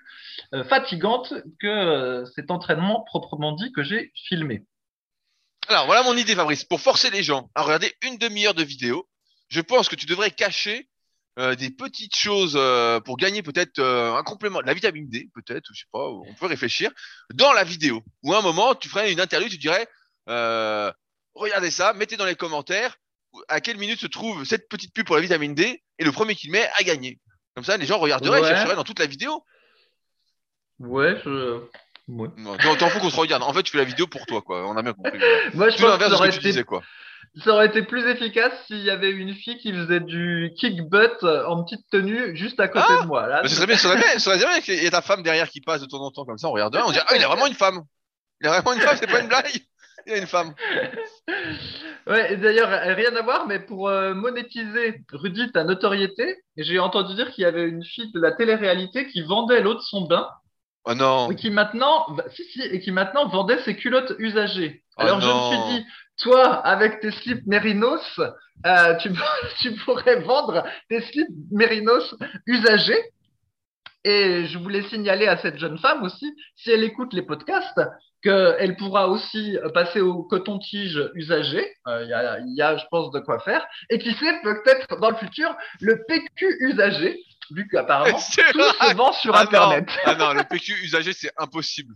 [0.53, 4.63] euh, fatigante que euh, cet entraînement proprement dit que j'ai filmé.
[5.69, 6.65] Alors voilà mon idée, Fabrice.
[6.65, 9.09] Pour forcer les gens à regarder une demi-heure de vidéo,
[9.49, 10.87] je pense que tu devrais cacher
[11.39, 15.29] euh, des petites choses euh, pour gagner peut-être euh, un complément, de la vitamine D,
[15.35, 16.91] peut-être, je sais pas, on peut réfléchir,
[17.35, 18.03] dans la vidéo.
[18.23, 19.87] Ou à un moment, tu ferais une interview, tu dirais,
[21.35, 22.97] regardez ça, mettez dans les commentaires
[23.49, 26.35] à quelle minute se trouve cette petite pub pour la vitamine D, et le premier
[26.35, 27.19] qui le met a gagné.
[27.55, 28.49] Comme ça, les gens regarderaient et Ouais.
[28.49, 29.43] chercheraient dans toute la vidéo.
[30.79, 31.61] Ouais, je.
[32.09, 32.29] Ouais.
[32.37, 33.43] Non, T'en fous qu'on se regarde.
[33.43, 34.67] En fait, tu fais la vidéo pour toi, quoi.
[34.69, 35.19] On a bien compris.
[35.55, 36.83] Moi, je Tout pense que l'inverse de ça ce aurait, que tu été, disais, quoi.
[37.37, 41.23] Ça aurait été plus efficace s'il y avait une fille qui faisait du kick butt
[41.23, 43.27] en petite tenue juste à côté Ah de moi.
[43.27, 45.03] Là, Mais ce serait bien, ce serait bien, ce serait bien qu'il y ait ta
[45.03, 47.17] femme derrière qui passe de temps en temps comme ça, on regarderait, on dirait, ah,
[47.17, 47.81] il a vraiment une femme.
[48.41, 49.47] Il a vraiment une femme, c'est pas une blague.
[50.07, 50.53] Il y a une femme.
[52.07, 57.31] Ouais, d'ailleurs, rien à voir, mais pour euh, monétiser Rudy, ta notoriété, j'ai entendu dire
[57.31, 60.29] qu'il y avait une fille de la télé-réalité qui vendait l'eau de son bain
[60.85, 61.31] Oh non.
[61.31, 64.83] et qui maintenant, bah, si, si, et qui maintenant vendait ses culottes usagées.
[64.97, 65.33] Oh Alors je me
[65.69, 65.87] suis dit,
[66.19, 68.21] toi, avec tes slips Mérinos,
[68.67, 69.11] euh, tu,
[69.61, 72.15] tu pourrais vendre tes slips Mérinos
[72.47, 73.01] usagés.
[74.05, 77.81] Et je voulais signaler à cette jeune femme aussi, si elle écoute les podcasts,
[78.21, 81.65] qu'elle pourra aussi passer au coton-tige usagé.
[81.87, 83.65] Euh, Il y, a, il y a, je pense, de quoi faire.
[83.91, 87.17] Et qui sait, peut-être dans le futur, le PQ usagé,
[87.53, 88.19] vu qu'apparemment,
[88.53, 89.87] tout se vend sur Ah Internet.
[89.87, 89.95] non.
[90.05, 91.95] Ah non, le PQ usagé, c'est impossible.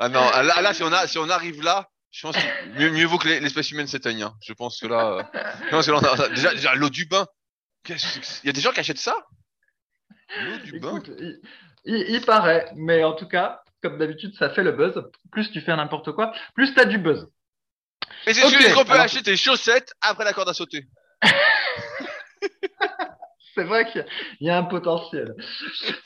[0.00, 2.90] Ah non, là, là, si on a, si on arrive là, je pense que mieux,
[2.90, 4.22] mieux vaut que les- l'espèce humaine s'éteigne.
[4.22, 4.34] hein.
[4.42, 5.22] Je pense que là, euh,
[5.66, 7.26] je pense que là, on a- déjà, déjà l'eau du bain.
[7.88, 7.96] Il
[8.44, 9.14] y a des gens qui achètent ça?
[10.40, 11.02] L'eau du bain?
[11.18, 11.40] Il,
[11.84, 14.94] il- il paraît, mais en tout cas, comme d'habitude, ça fait le buzz.
[15.30, 17.28] Plus tu fais n'importe quoi, plus tu as du buzz.
[18.26, 20.86] Et c'est Ok, sûr qu'on peut alors- acheter tes chaussettes après la corde à sauter.
[23.56, 24.04] C'est vrai qu'il
[24.40, 25.34] y a- un potentiel.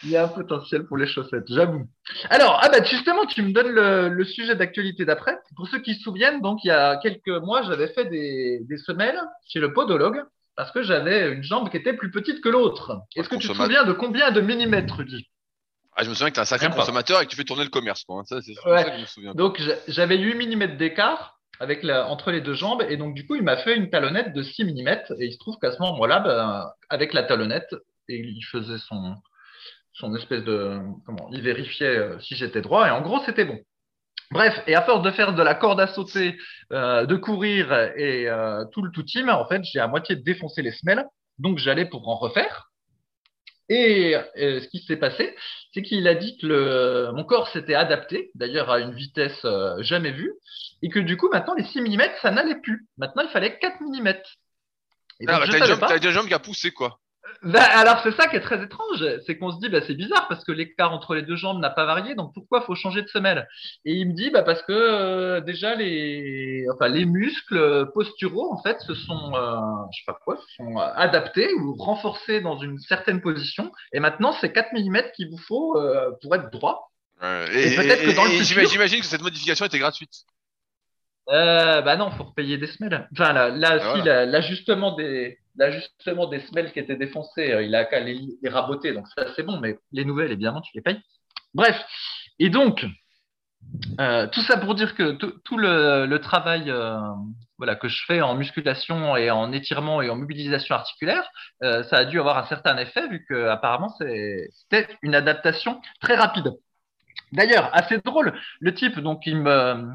[0.05, 1.87] Il y a un potentiel pour les chaussettes, j'avoue.
[2.31, 5.37] Alors, ah bah justement, tu me donnes le, le sujet d'actualité d'après.
[5.57, 8.77] Pour ceux qui se souviennent, donc il y a quelques mois, j'avais fait des, des
[8.79, 10.23] semelles chez le podologue
[10.57, 13.01] parce que j'avais une jambe qui était plus petite que l'autre.
[13.17, 15.27] Est-ce que tu te souviens de combien de millimètres, Rudy?
[15.97, 17.71] Ah, je me souviens que t'es un sacré consommateur et que tu fais tourner le
[17.71, 18.05] commerce.
[18.05, 18.23] Quoi.
[18.27, 18.83] Ça, c'est Ouais.
[18.85, 19.35] ça que je me souviens.
[19.35, 23.27] Donc j'a- j'avais 8 mm d'écart avec la, entre les deux jambes et donc du
[23.27, 25.79] coup il m'a fait une talonnette de 6 mm et il se trouve qu'à ce
[25.81, 27.75] moment-là, ben, avec la talonnette,
[28.09, 29.15] et il faisait son,
[29.93, 30.81] son espèce de...
[31.05, 33.61] Comment Il vérifiait euh, si j'étais droit et en gros c'était bon.
[34.33, 36.39] Bref, et à force de faire de la corde à sauter,
[36.73, 40.63] euh, de courir et euh, tout le tout team, en fait j'ai à moitié défoncé
[40.63, 41.05] les semelles,
[41.39, 42.70] donc j'allais pour en refaire.
[43.71, 45.35] Et euh, ce qui s'est passé,
[45.73, 49.81] c'est qu'il a dit que le, mon corps s'était adapté, d'ailleurs à une vitesse euh,
[49.81, 50.33] jamais vue,
[50.83, 52.89] et que du coup, maintenant, les 6 mm, ça n'allait plus.
[52.99, 54.09] Maintenant, il fallait 4 mm.
[54.09, 56.99] Et Ah, bah, t'as une jambe qui a poussé, quoi.
[57.43, 60.29] Bah, alors, c'est ça qui est très étrange, c'est qu'on se dit, bah, c'est bizarre
[60.29, 63.09] parce que l'écart entre les deux jambes n'a pas varié, donc pourquoi faut changer de
[63.09, 63.49] semelle?
[63.85, 68.63] Et il me dit, bah, parce que euh, déjà, les, enfin, les muscles posturaux, en
[68.63, 69.57] fait, se sont, euh,
[69.93, 74.01] je sais pas quoi, se sont euh, adaptés ou renforcés dans une certaine position, et
[74.01, 76.91] maintenant, c'est 4 mm qu'il vous faut euh, pour être droit.
[77.23, 80.13] Et peut-être que dans le et futur- j'imagine- que cette modification était gratuite.
[81.29, 83.09] Euh, bah non, faut repayer des semelles.
[83.13, 87.85] Enfin, là, là si, l'ajustement des, l'ajustement des semelles qui étaient défoncées, euh, il a
[87.85, 91.01] qu'à les, les raboter, donc ça c'est bon, mais les nouvelles, évidemment, tu les payes.
[91.55, 91.77] Bref,
[92.39, 92.87] et donc,
[94.01, 96.99] euh, tout ça pour dire que tout le, travail euh,
[97.81, 101.29] que je fais en musculation et en étirement et en mobilisation articulaire,
[101.61, 106.15] ça a dû avoir un certain effet, vu que apparemment c'est- c'était une adaptation très
[106.15, 106.53] rapide.
[107.33, 109.87] D'ailleurs, assez drôle, le type, donc il me,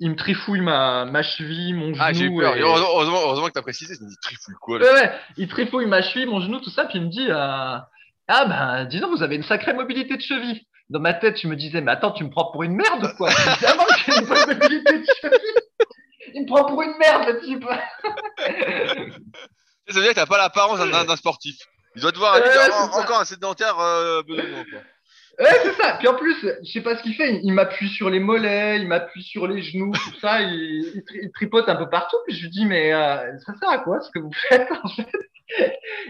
[0.00, 1.96] il me trifouille ma, ma cheville, mon genou.
[2.00, 2.56] Ah, j'ai eu peur.
[2.56, 3.94] et- Heureusement, que t'as précisé.
[3.98, 6.70] Je me dis, trifouille quoi, là Ouais, ouais, il trifouille ma cheville, mon genou, tout
[6.70, 7.78] ça, puis il me dit euh,
[8.28, 10.62] Ah ben, dis donc, vous avez une sacrée mobilité de cheville.
[10.90, 13.16] Dans ma tête, je me disais Mais attends, tu me prends pour une merde ou
[13.16, 15.54] quoi Évidemment que j'ai une bonne mobilité de cheville.
[16.34, 17.64] Il me prend pour une merde, le type.
[19.88, 21.56] Ça veut dire que t'as pas l'apparence d'un- sportif.
[21.96, 23.00] Il doit te voir Ouais, oh, ça.
[23.00, 24.80] encore un sédentaire euh, besoin, quoi.
[25.38, 25.94] Ouais, c'est ça.
[25.98, 27.40] Puis en plus, je sais pas ce qu'il fait.
[27.44, 30.42] Il, m'appuie sur les mollets, il m'appuie sur les genoux, tout ça.
[30.42, 32.16] Il, il, tri- il tripote un peu partout.
[32.26, 34.88] Puis je lui dis, mais euh, ça sert à quoi ce que vous faites en
[34.88, 35.08] fait?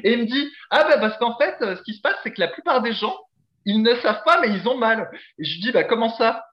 [0.03, 2.41] Et il me dit, ah bah parce qu'en fait, ce qui se passe, c'est que
[2.41, 3.17] la plupart des gens,
[3.65, 5.11] ils ne savent pas, mais ils ont mal.
[5.39, 6.45] Et je lui dis, bah comment ça?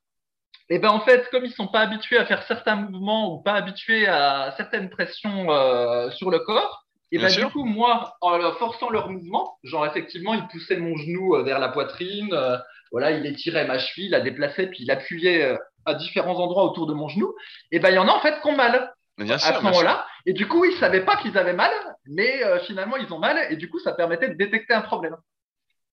[0.70, 3.54] Et ben en fait, comme ils sont pas habitués à faire certains mouvements ou pas
[3.54, 6.85] habitués à certaines pressions euh, sur le corps.
[7.12, 7.48] Et Bien ben, sûr.
[7.48, 11.60] du coup, moi, en forçant leur mouvement, genre effectivement, il poussait mon genou euh, vers
[11.60, 12.58] la poitrine, euh,
[12.92, 16.64] voilà, il étirait ma cheville, il la déplaçait, puis il appuyait euh, à différents endroits
[16.64, 17.34] autour de mon genou.
[17.72, 19.64] Et ben, il y en a en fait qui ont mal bien à sûr, ce
[19.64, 20.06] moment-là.
[20.26, 21.72] Et du coup, ils savaient pas qu'ils avaient mal,
[22.06, 25.16] mais euh, finalement, ils ont mal, et du coup, ça permettait de détecter un problème.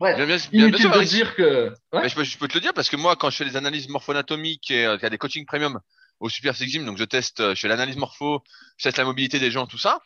[0.01, 1.72] Bref, Bien, sûr, de dire que.
[1.92, 2.09] Ouais.
[2.09, 3.88] Je, peux, je peux te le dire parce que moi, quand je fais des analyses
[3.88, 5.81] morpho-anatomiques et euh, qu'il y a des coachings premium
[6.18, 8.42] au Super Six Gym, donc je teste, je fais l'analyse morpho,
[8.79, 10.01] je teste la mobilité des gens, tout ça.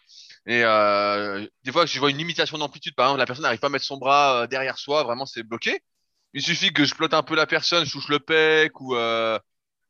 [0.47, 2.95] Et euh, des fois, je vois une limitation d'amplitude.
[2.95, 5.43] Par exemple, la personne n'arrive pas à mettre son bras euh, derrière soi, vraiment, c'est
[5.43, 5.81] bloqué.
[6.35, 9.39] Il suffit que je plotte un peu la personne, je touche le pec ou euh,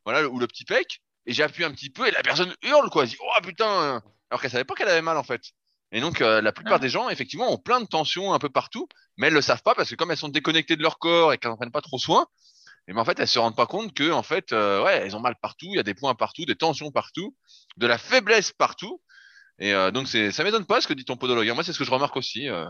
[0.04, 3.02] voilà ou le petit pec, et j'appuie un petit peu et la personne hurle quoi.
[3.02, 5.42] Elle dit oh putain, alors qu'elle savait pas qu'elle avait mal en fait.
[5.92, 6.78] Et donc euh, la plupart Ah.
[6.78, 9.74] des gens effectivement ont plein de tensions un peu partout, mais elles le savent pas
[9.74, 11.98] parce que comme elles sont déconnectées de leur corps et qu'elles n'en prennent pas trop
[11.98, 12.26] soin,
[12.88, 15.16] et ben en fait elles se rendent pas compte que en fait euh, ouais elles
[15.16, 17.36] ont mal partout, il y a des points partout, des tensions partout,
[17.76, 19.00] de la faiblesse partout.
[19.58, 21.48] Et euh, donc c'est ça m'étonne pas ce que dit ton podologue.
[21.54, 22.66] Moi c'est ce que je remarque aussi euh,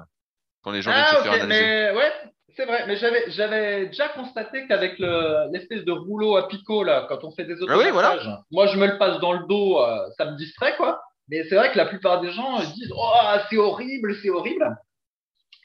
[0.63, 1.61] quand les gens viennent Ah, se ok, faire analyser.
[1.65, 2.13] mais ouais,
[2.57, 7.05] C'est vrai, mais j'avais, j'avais déjà constaté qu'avec le, l'espèce de rouleau à picot, là,
[7.09, 7.93] quand on fait des Ah oui, automassages,
[8.25, 8.43] voilà.
[8.51, 11.01] moi je me le passe dans le dos, euh, ça me distrait, quoi.
[11.29, 13.13] Mais c'est vrai que la plupart des gens disent Oh,
[13.51, 14.77] c'est horrible, c'est horrible.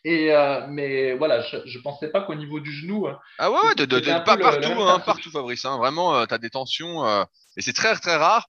[0.03, 3.07] Et, euh, mais voilà, je, je pensais pas qu'au niveau du genou.
[3.07, 5.63] euh, Ah ouais, de, de- de- pas le- le partout, hein, partout, Fabrice.
[5.65, 5.77] hein.
[5.77, 7.05] Vraiment, tu as des tensions.
[7.05, 7.23] euh,
[7.57, 8.47] et c'est très, très rare.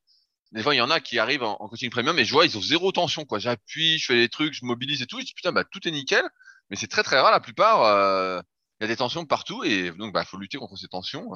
[0.53, 2.59] Des fois, il y en a qui arrivent en, coaching premium et je vois, ils
[2.59, 3.25] ont zéro tension.
[3.25, 3.39] quoi.
[3.39, 5.19] J'appuie, je fais les trucs, je mobilise et tout.
[5.19, 6.25] Je dis, putain, bah, tout est nickel.
[6.71, 7.31] Mais c'est très, très rare.
[7.31, 8.41] La plupart, euh,
[8.81, 9.65] il y a des tensions partout.
[9.65, 11.27] Et donc, bah, faut lutter contre ces tensions.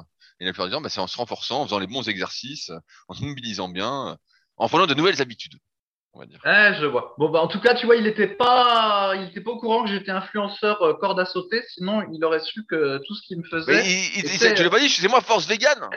[0.41, 2.71] Et la plupart du temps, bah, c'est en se renforçant, en faisant les bons exercices,
[3.09, 4.19] en se mobilisant bien,
[4.57, 5.59] en prenant de nouvelles habitudes,
[6.17, 6.41] on va dire.
[6.45, 7.15] Ouais, je vois.
[7.19, 9.85] Bon, bah, en tout cas, tu vois, il était pas, il était pas au courant
[9.85, 13.37] que j'étais influenceur euh, corde à sauter, sinon il aurait su que tout ce qu'il
[13.39, 15.89] me Mais faisait, il, il- il- tu l'as pas dit, c'est moi force vegan.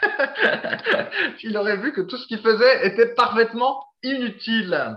[1.42, 4.96] il aurait vu que tout ce qu'il faisait était parfaitement inutile.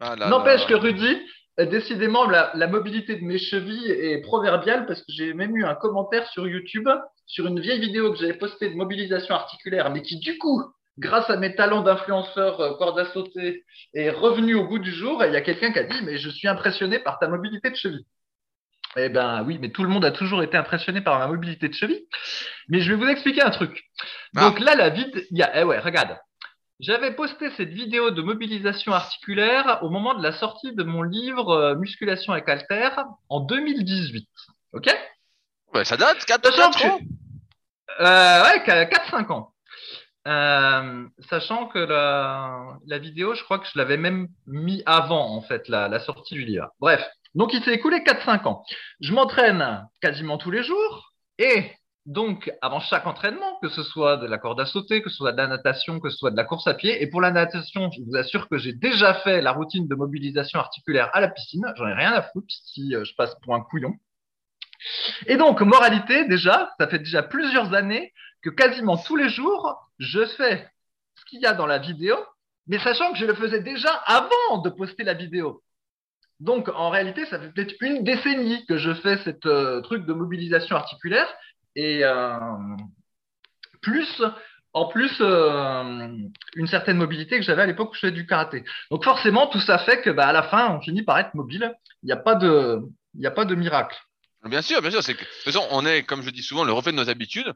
[0.00, 1.18] Ah N'empêche que Rudy,
[1.60, 5.64] euh, décidément, la, la mobilité de mes chevilles est proverbiale parce que j'ai même eu
[5.64, 6.88] un commentaire sur YouTube
[7.26, 10.62] sur une vieille vidéo que j'avais postée de mobilisation articulaire, mais qui du coup,
[10.98, 15.22] grâce à mes talents d'influenceur euh, corde à sauter, est revenu au goût du jour.
[15.24, 17.70] Et il y a quelqu'un qui a dit, mais je suis impressionné par ta mobilité
[17.70, 18.04] de cheville.
[18.96, 21.74] Eh ben oui, mais tout le monde a toujours été impressionné par ma mobilité de
[21.74, 22.06] cheville.
[22.68, 23.82] Mais je vais vous expliquer un truc.
[24.34, 26.16] Donc là, la vide, il y a, eh ouais, regarde.
[26.80, 31.50] J'avais posté cette vidéo de mobilisation articulaire au moment de la sortie de mon livre
[31.50, 32.90] euh, Musculation avec Alter
[33.28, 34.28] en 2018.
[34.74, 34.88] OK?
[35.72, 37.00] Ouais, ça date, 4, Sachant 4 que- ans.
[38.00, 39.53] euh, Ouais, 4-5 ans.
[40.26, 45.42] Euh, sachant que la, la vidéo, je crois que je l'avais même mis avant, en
[45.42, 46.70] fait, la, la sortie du livre.
[46.80, 48.64] Bref, donc il s'est écoulé 4-5 ans.
[49.00, 51.70] Je m'entraîne quasiment tous les jours et
[52.06, 55.32] donc avant chaque entraînement, que ce soit de la corde à sauter, que ce soit
[55.32, 57.90] de la natation, que ce soit de la course à pied, et pour la natation,
[57.90, 61.64] je vous assure que j'ai déjà fait la routine de mobilisation articulaire à la piscine,
[61.76, 63.94] j'en ai rien à foutre si euh, je passe pour un couillon.
[65.26, 68.12] Et donc, moralité, déjà, ça fait déjà plusieurs années
[68.50, 70.68] quasiment tous les jours, je fais
[71.16, 72.16] ce qu'il y a dans la vidéo,
[72.66, 75.62] mais sachant que je le faisais déjà avant de poster la vidéo.
[76.40, 80.12] Donc, en réalité, ça fait peut-être une décennie que je fais cette euh, truc de
[80.12, 81.28] mobilisation articulaire
[81.76, 82.36] et euh,
[83.80, 84.22] plus,
[84.72, 86.08] en plus, euh,
[86.56, 88.64] une certaine mobilité que j'avais à l'époque où je faisais du karaté.
[88.90, 91.72] Donc, forcément, tout ça fait que, bah, à la fin, on finit par être mobile.
[92.02, 92.80] Il n'y a pas de,
[93.14, 93.96] il n'y a pas de miracle.
[94.44, 95.02] Bien sûr, bien sûr.
[95.02, 97.08] C'est que, de toute façon, on est, comme je dis souvent, le reflet de nos
[97.08, 97.54] habitudes.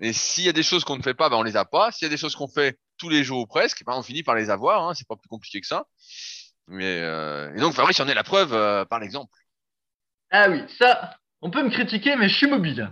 [0.00, 1.90] Et s'il y a des choses qu'on ne fait pas, ben, on les a pas.
[1.90, 4.22] S'il y a des choses qu'on fait tous les jours ou presque, ben, on finit
[4.22, 4.88] par les avoir.
[4.88, 4.94] Hein.
[4.94, 5.86] C'est pas plus compliqué que ça.
[6.68, 7.52] Mais euh...
[7.54, 9.32] et donc Fabrice en est la preuve euh, par l'exemple.
[10.30, 12.90] Ah oui, ça, on peut me critiquer, mais je suis mobile.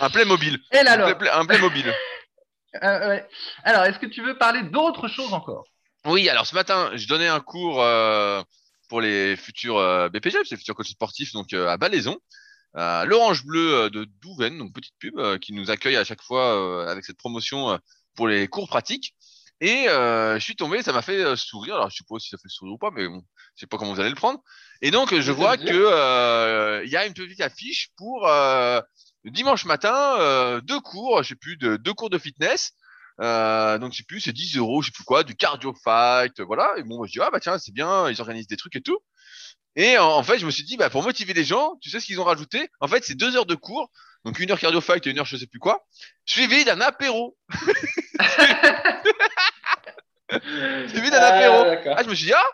[0.00, 0.58] Un Playmobil.
[0.72, 1.94] Et là, alors, Un, Play- un Playmobil.
[2.82, 3.26] euh, ouais.
[3.64, 5.64] alors, est-ce que tu veux parler d'autre chose encore?
[6.04, 8.42] Oui, alors ce matin, je donnais un cours euh,
[8.90, 12.18] pour les futurs BPG, c'est les futurs coachs sportifs, donc à Balaison,
[12.74, 16.22] à l'Orange Bleu euh, de Douven, donc petite pub euh, qui nous accueille à chaque
[16.22, 17.78] fois euh, avec cette promotion euh,
[18.14, 19.14] pour les cours pratiques.
[19.60, 21.76] Et euh, je suis tombé, ça m'a fait euh, sourire.
[21.76, 23.22] Alors je sais pas si ça fait sourire ou pas, mais bon,
[23.54, 24.40] je sais pas comment vous allez le prendre.
[24.80, 28.80] Et donc je vois que euh, il y a une petite affiche pour euh,
[29.24, 32.72] dimanche matin euh, deux cours, je sais plus, de, deux cours de fitness.
[33.20, 36.40] Euh, donc je sais plus, c'est 10 euros, je sais plus quoi, du cardio fight,
[36.40, 36.74] voilà.
[36.78, 38.80] Et bon, moi je dis ah bah tiens c'est bien, ils organisent des trucs et
[38.80, 38.98] tout.
[39.76, 42.00] Et en, en fait je me suis dit bah pour motiver les gens, tu sais
[42.00, 42.68] ce qu'ils ont rajouté?
[42.80, 43.90] En fait c'est deux heures de cours,
[44.24, 45.86] donc une heure cardio fight et une heure je sais plus quoi,
[46.26, 47.36] suivi d'un apéro.
[50.88, 51.64] suivi d'un apéro.
[51.64, 51.94] d'accord.
[51.96, 52.50] Ah je me suis dit ah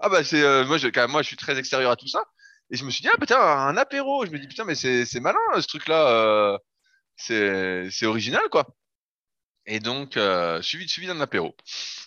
[0.00, 2.08] ah bah c'est euh, moi je quand même, moi je suis très extérieur à tout
[2.08, 2.22] ça
[2.70, 4.24] et je me suis dit ah putain un apéro.
[4.26, 6.58] Je me dis putain mais c'est c'est malin ce truc là,
[7.16, 8.66] c'est c'est original quoi.
[9.70, 11.54] Et donc, euh, suivi, suivi d'un apéro.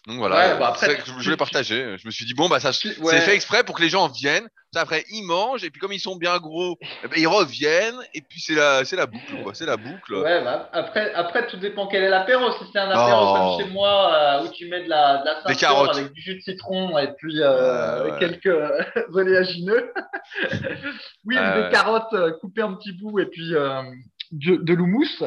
[0.08, 1.96] Donc voilà, Ouais, bah après, je tu- voulais partager.
[2.00, 4.48] Je me suis dit, bon, bah, ça, c'est fait exprès pour que les gens viennent.
[4.76, 8.22] Après, ils mangent, et puis comme ils sont bien gros, eh ben, ils reviennent, et
[8.22, 9.54] puis c'est la, c'est la boucle, quoi.
[9.54, 10.16] C'est la boucle.
[10.16, 12.52] Ouais, bah, après, après, tout dépend quel est l'apéro.
[12.54, 13.58] Si c'est un apéro Oh.
[13.58, 15.96] comme chez moi, euh, où tu mets de la, de la Des carottes.
[15.98, 18.82] avec du jus de citron et puis euh, Ouais, quelques euh,
[19.14, 19.92] oléagineux.
[21.26, 23.84] oui, des carottes euh, coupées en petits bouts et puis euh,
[24.32, 25.24] de, de l'houmous.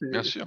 [0.00, 0.44] Bien sûr.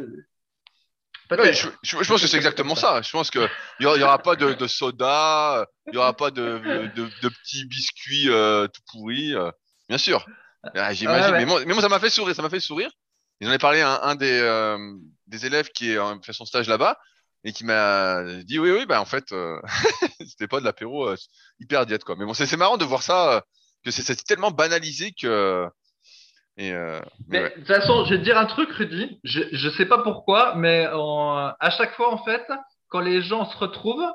[1.31, 3.01] Ouais, je, je- je pense que c'est exactement ça.
[3.01, 3.47] Je pense que
[3.79, 6.59] il y aura, aura pas de, de soda, il y aura pas de,
[6.95, 9.33] de, de petits biscuits euh, tout pourris.
[9.33, 9.49] euh,
[9.89, 10.25] bien sûr.
[10.75, 11.31] Ah, J'imagine.
[11.33, 11.39] Ouais.
[11.39, 12.35] Mais, moi, mais moi, ça m'a fait sourire.
[12.35, 12.89] Ça m'a fait sourire.
[13.41, 14.77] J'en ai parlé à un, un des, euh,
[15.27, 16.97] des élèves qui est, fait son stage là-bas
[17.43, 19.33] et qui m'a dit oui, oui, bah en fait,
[20.25, 21.13] c'était pas de l'apéro
[21.59, 22.15] hyper diète quoi.
[22.17, 23.43] Mais bon, c'est marrant de voir ça,
[23.83, 25.67] que c'est tellement banalisé que.
[26.57, 27.49] Et euh, mais Mais ouais.
[27.49, 29.19] de toute façon, je vais te dire un truc, Rudy.
[29.23, 32.45] Je ne sais pas pourquoi, mais à chaque fois, en fait,
[32.89, 34.05] quand les gens se retrouvent,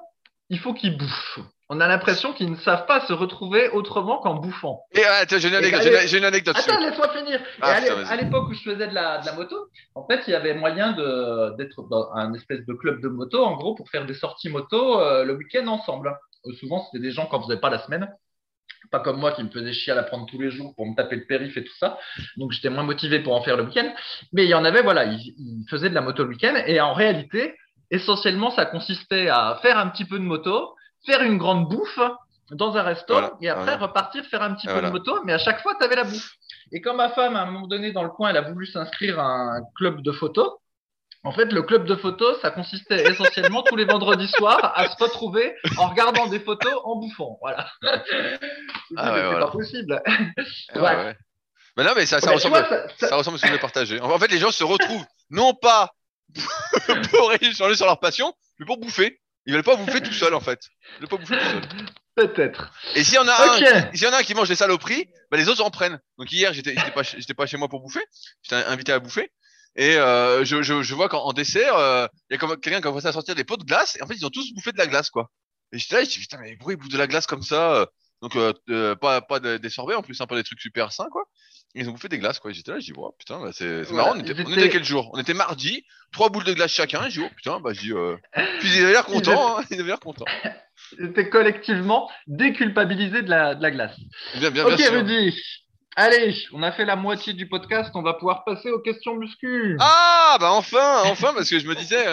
[0.49, 1.41] il faut qu'ils bouffent.
[1.73, 4.83] On a l'impression qu'ils ne savent pas se retrouver autrement qu'en bouffant.
[4.93, 5.83] Et attends, j'ai une anecdote.
[5.85, 6.57] j'ai une- J'ai une anecdote.
[6.59, 7.41] Attends, laisse-moi finir.
[7.63, 9.57] Ah, à putain, l'époque où je faisais de la, de la moto,
[9.95, 10.93] en fait, il y avait moyen
[11.57, 14.99] d'être dans un espèce de club de moto, en gros, pour faire des sorties moto
[15.01, 16.17] euh, le week-end ensemble.
[16.47, 18.11] Euh, souvent, c'était des gens qui n'en faisaient pas la semaine.
[18.91, 20.97] Pas comme moi qui me faisais chier à la prendre tous les jours pour me
[20.97, 21.99] taper le périph et tout ça.
[22.37, 23.93] Donc, j'étais moins motivé pour en faire le week-end.
[24.33, 26.55] Mais il y en avait, voilà, ils, ils faisaient de la moto le week-end.
[26.67, 27.55] Et en réalité,
[27.91, 30.75] essentiellement, ça consistait à faire un petit peu de moto,
[31.07, 32.01] faire une grande bouffe
[32.51, 33.87] dans un resto Voilà, et après voilà.
[33.87, 35.23] repartir faire un petit Et peu de moto.
[35.25, 36.33] Mais à chaque fois, tu avais la bouffe.
[36.73, 39.19] Et quand ma femme, à un moment donné, dans le coin, elle a voulu s'inscrire
[39.21, 40.61] à un club de photo,
[41.23, 45.03] en fait, le club de photo, ça consistait essentiellement tous les vendredis soirs à se
[45.03, 47.37] retrouver en regardant des photos en bouffant.
[47.43, 47.67] Voilà.
[48.97, 49.47] Ah ouais, c'est voilà.
[49.47, 50.03] pas possible.
[50.75, 51.17] Ouais, Ouais.
[51.77, 52.59] Mais non, mais ça, ça ressemble.
[52.59, 54.01] vois, ça- ressemble à ce que je partager.
[54.01, 55.95] En fait, les gens se retrouvent non pas
[57.11, 59.21] pour échanger sur leur passion, mais pour bouffer.
[59.47, 60.61] Ils veulent pas bouffer tout seul en fait.
[60.97, 61.63] Ils veulent pas bouffer tout seul.
[62.17, 62.73] Peut-être.
[62.97, 63.59] Et s'il y en a un, Ok.
[63.93, 66.01] qui- s'il y en a un qui mange des saloperies, bah les autres en prennent.
[66.19, 67.03] Donc hier, j'étais, j'étais pas,
[67.45, 68.05] pas chez moi pour bouffer.
[68.43, 69.33] J'étais invité à bouffer.
[69.77, 72.75] Et euh, je, je, je vois qu'en en dessert, euh, il y a quelqu'un qui
[72.75, 73.97] a commencé à sortir des pots de glace.
[73.97, 75.31] Et en fait, ils ont tous bouffé de la glace, quoi.
[75.73, 77.75] Et j'étais là, je dis putain, mais pourquoi ils bouffent de la glace comme ça
[77.77, 77.87] euh?
[78.23, 80.93] Donc euh, euh, pas, pas de- des sorbets en plus, hein, pas des trucs super
[80.93, 81.23] sains, quoi.
[81.75, 82.51] Ils ont bouffé des glaces, quoi.
[82.53, 84.13] J'étais là, je dis, wow, putain, bah, c'est marrant.
[84.15, 85.11] On était, on était quel jour?
[85.15, 87.09] On était mardi, trois boules de glace chacun.
[87.09, 88.17] Dis, oh putain, bah, dis, euh...
[88.59, 90.25] puis ils avaient l'air contents, hein, ils avaient l'air contents.
[90.99, 93.97] C'était collectivement déculpabilisé de la, de la glace.
[94.39, 94.93] Bien, bien, ok, sûr.
[94.93, 95.39] Rudy.
[95.97, 97.91] Allez, on a fait la moitié du podcast.
[97.95, 99.77] On va pouvoir passer aux questions muscu.
[99.81, 102.05] Ah, bah enfin, enfin, parce que je me disais.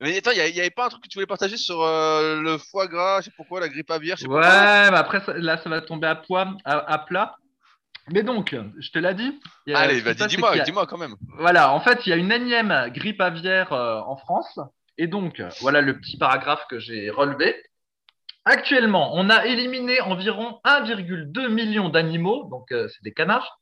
[0.00, 2.56] Mais attends, il y, avait pas un truc que tu voulais partager sur euh, le
[2.58, 5.34] foie gras, je sais pas pourquoi, la grippe aviaire, je sais ouais, mais après, ça-
[5.36, 7.36] là, ça va tomber à, poids, à, à plat.
[8.10, 9.38] Mais donc, je te l'ai dit.
[9.66, 11.14] il y a- Allez, vas-y, dis-moi, a- dis-moi quand même.
[11.38, 14.58] Voilà, en fait, il y a une énième grippe aviaire euh, en France.
[14.96, 17.54] Et donc, voilà le petit paragraphe que j'ai relevé.
[18.50, 23.58] Actuellement, on a éliminé environ 1,2 million d'animaux, donc euh, c'est des canards,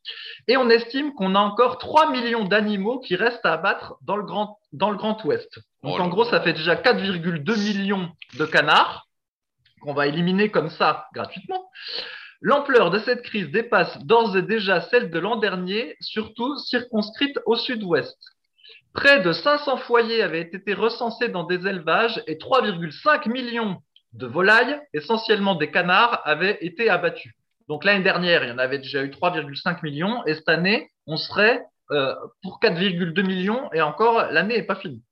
[0.47, 4.23] et on estime qu'on a encore 3 millions d'animaux qui restent à abattre dans le
[4.23, 5.59] Grand, dans le grand Ouest.
[5.83, 9.07] Donc Oh en gros, ça fait déjà 4,2 millions de canards
[9.81, 11.69] qu'on va éliminer comme ça gratuitement.
[12.39, 17.57] L'ampleur de cette crise dépasse d'ores et déjà celle de l'an dernier, surtout circonscrite au
[17.57, 18.17] sud-ouest.
[18.93, 23.81] Près de 500 foyers avaient été recensés dans des élevages et 3,5 millions
[24.13, 27.33] de volailles, essentiellement des canards, avaient été abattus.
[27.67, 31.17] Donc l'année dernière, il y en avait déjà eu 3,5 millions et cette année, on
[31.17, 35.03] serait euh, pour 4,2 millions et encore, l'année n'est pas finie.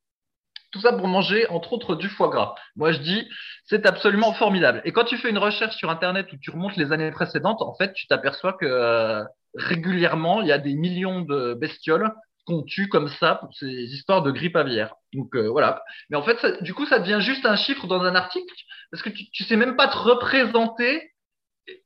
[0.71, 2.55] Tout ça pour manger, entre autres, du foie gras.
[2.75, 3.27] Moi, je dis,
[3.65, 4.81] c'est absolument formidable.
[4.83, 7.73] Et quand tu fais une recherche sur Internet où tu remontes les années précédentes, en
[7.75, 9.23] fait, tu t'aperçois que euh,
[9.55, 12.11] régulièrement, il y a des millions de bestioles
[12.45, 14.93] qu'on tue comme ça pour ces histoires de grippe aviaire.
[15.13, 15.83] Donc euh, voilà.
[16.09, 18.53] Mais en fait, ça- du coup, ça devient juste un chiffre dans un article
[18.91, 21.11] parce que tu, tu sais même pas te représenter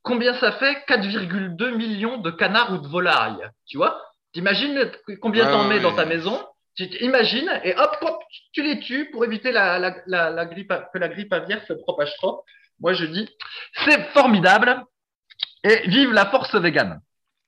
[0.02, 3.48] combien ça fait 4,2 millions de canards ou de volailles.
[3.66, 4.00] Tu vois
[4.32, 6.46] T'imagines combien Ouais, t'en ouais, mets dans ta maison
[6.76, 8.20] Tu t'imagines et hop, hop,
[8.52, 11.72] tu les tues pour éviter la, la, la, la grippe, que la grippe aviaire se
[11.72, 12.44] propage trop.
[12.80, 13.28] Moi, je dis,
[13.84, 14.84] c'est formidable
[15.64, 17.00] et vive la force végane.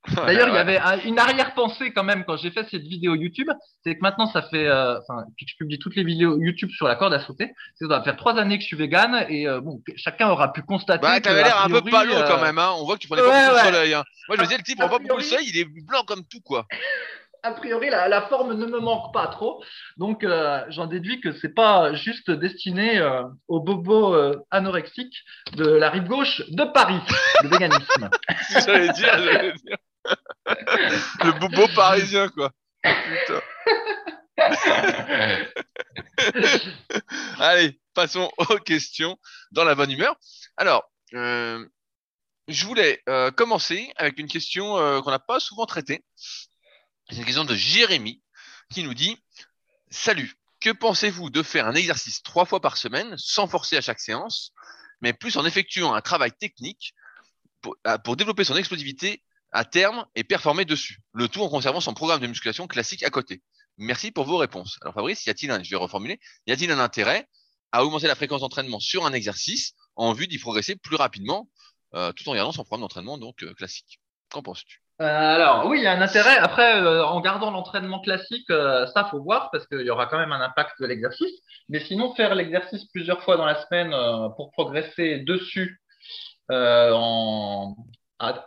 [0.26, 3.48] D'ailleurs, il y avait un- une arrière-pensée quand même quand j'ai fait cette vidéo YouTube,
[3.84, 6.70] c'est que maintenant ça fait, euh, enfin, depuis que je publie toutes les vidéos YouTube
[6.70, 9.24] sur la corde à sauter, c'est ça va faire trois années que je suis vegan
[9.28, 11.02] et euh, bon, chacun aura pu constater.
[11.02, 12.70] Bah, t'avais a l'air un peu palo euh, quand même, hein.
[12.78, 13.70] On voit que tu prenais ouais, pas beaucoup ouais.
[13.70, 14.02] de soleil, hein.
[14.28, 16.02] Moi, je me disais, le type prend pas beaucoup de priori- soleil, il est blanc
[16.04, 16.66] comme tout, quoi.
[17.44, 19.64] A priori, la, la forme ne me manque pas trop,
[19.96, 25.16] donc euh, j'en déduis que c'est pas juste destiné euh, aux bobos euh, anorexiques
[25.56, 27.00] de la rive gauche de Paris,
[27.42, 28.10] le véganisme.
[28.64, 29.76] J'allais dire, j'allais dire.
[30.46, 32.52] Le bobo parisien, quoi.
[37.38, 39.18] Allez, passons aux questions
[39.52, 40.16] dans la bonne humeur.
[40.56, 40.84] Alors,
[41.14, 41.66] euh,
[42.48, 46.04] je voulais euh, commencer avec une question euh, qu'on n'a pas souvent traitée.
[47.10, 48.22] C'est une question de Jérémy
[48.70, 49.16] qui nous dit
[49.90, 54.00] Salut, que pensez-vous de faire un exercice trois fois par semaine sans forcer à chaque
[54.00, 54.52] séance,
[55.00, 56.94] mais plus en effectuant un travail technique
[58.02, 62.20] pour développer son explosivité à terme et performer dessus, le tout en conservant son programme
[62.20, 63.42] de musculation classique à côté
[63.78, 64.78] Merci pour vos réponses.
[64.82, 67.27] Alors Fabrice, y a-t-il un, je vais reformuler, y a-t-il un intérêt
[67.72, 71.48] à augmenter la fréquence d'entraînement sur un exercice en vue d'y progresser plus rapidement,
[71.94, 73.98] euh, tout en gardant son programme d'entraînement donc euh, classique?
[74.31, 74.83] Qu'en penses-tu?
[75.00, 76.37] Euh, alors, oui, il y a un intérêt.
[76.37, 80.40] Après, en gardant l'entraînement classique, ça, faut voir parce qu'il y aura quand même un
[80.40, 81.40] impact de l'exercice.
[81.68, 83.90] Mais sinon, faire l'exercice plusieurs fois dans la semaine
[84.37, 85.81] pour progresser dessus
[86.50, 87.74] en,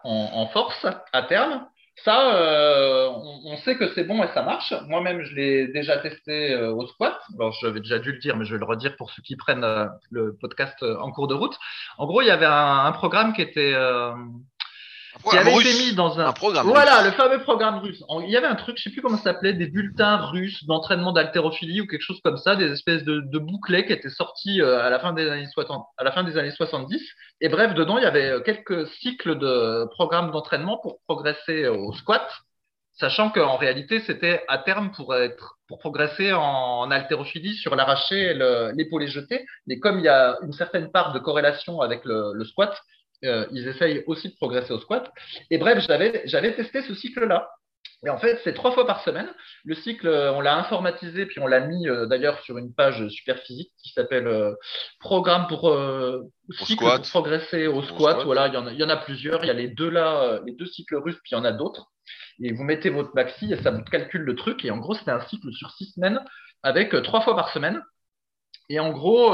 [0.03, 1.65] en, force à terme,
[2.03, 4.73] Ça, euh, on, sait que c'est bon et ça marche.
[4.87, 7.17] Moi-même, je l'ai déjà testé euh, au squat.
[7.39, 9.63] Alors, j'avais déjà dû le dire, mais je vais le redire pour ceux qui prennent
[9.63, 11.57] euh, le podcast en cours de route.
[11.97, 13.73] En gros, il y avait un programme qui était
[15.23, 16.67] qui avait été mis dans un, programme.
[16.67, 18.03] Voilà, le fameux programme russe.
[18.23, 21.11] Il y avait un truc, je sais plus comment ça s'appelait, des bulletins russes d'entraînement
[21.11, 24.81] d'haltérophilie ou quelque chose comme ça, des espèces de, de bouclets qui étaient sortis euh,
[24.81, 27.01] à la fin des années 60, à la fin des années 70.
[27.41, 31.93] Et bref, dedans, il y avait euh, quelques cycles de programmes d'entraînement pour progresser au
[31.93, 32.27] squat,
[32.93, 38.33] sachant qu'en réalité, c'était à terme pour être pour progresser en, haltérophilie sur l'arraché et
[38.75, 39.45] l'épaulé jeté.
[39.65, 42.79] Mais comme il y a une certaine part de corrélation avec le, le squat,
[43.25, 45.11] euh, ils essayent aussi de progresser au squat.
[45.49, 47.49] Et bref, j'avais testé ce cycle-là.
[48.05, 49.27] Et en fait, c'est trois fois par semaine.
[49.63, 53.39] Le cycle, on l'a informatisé, puis on l'a mis euh, d'ailleurs sur une page super
[53.39, 54.53] physique qui s'appelle euh,
[54.99, 55.61] Programme pour,
[57.09, 58.23] progresser au squat.
[58.23, 59.43] Voilà, il y, en a, il y, en a, plusieurs.
[59.43, 61.51] Il y a les deux là, les deux cycles russes, puis il y en a
[61.51, 61.87] d'autres.
[62.41, 64.63] Et vous mettez votre maxi et ça vous calcule le truc.
[64.65, 66.23] Et en gros, c'était un cycle sur six semaines
[66.63, 67.81] avec trois fois par semaine.
[68.69, 69.33] Et en gros,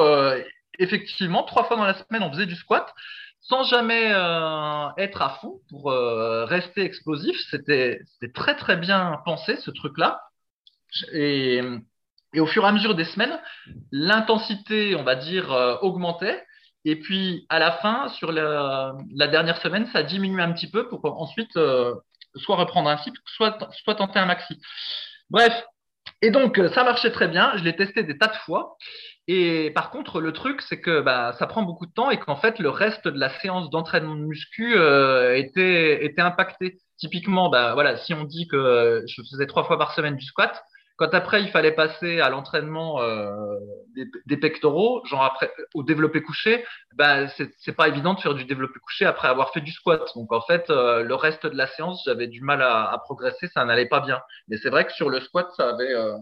[0.80, 2.94] effectivement, trois fois dans la semaine, on faisait du squat
[3.42, 7.36] sans jamais euh, être à fond pour euh, rester explosif.
[7.50, 8.00] C'était
[8.34, 10.22] très très bien pensé ce truc-là.
[11.14, 11.62] Et,
[12.34, 13.40] et, au fur et à mesure des semaines,
[13.92, 16.46] l'intensité, on va dire, euh, augmentait.
[16.86, 18.94] Et puis à la fin, sur la,
[19.28, 21.52] dernière semaine, ça diminuait un petit peu pour ensuite
[22.36, 24.60] soit reprendre un cycle, soit, soit tenter un maxi.
[25.30, 25.54] Bref,
[26.24, 27.56] et donc ça marchait très bien.
[27.58, 28.78] Je l'ai testé des tas de fois.
[29.28, 32.36] Et par contre, le truc, c'est que bah, ça prend beaucoup de temps et qu'en
[32.36, 36.80] fait, le reste de la séance d'entraînement de muscu euh, était, était impacté.
[36.98, 40.64] Typiquement, bah, voilà, si on dit que je faisais trois fois par semaine du squat,
[41.02, 43.32] quand après il fallait passer à l'entraînement euh,
[44.28, 46.64] des, pectoraux, genre après au développé couché,
[46.94, 50.08] bah, c'est pas évident de faire du développé couché après avoir fait du squat.
[50.16, 53.48] Donc en fait, euh, le reste de la séance, j'avais du mal à, à progresser,
[53.48, 54.22] ça n'allait pas bien.
[54.48, 56.14] Mais c'est vrai que sur le squat, ça avait euh,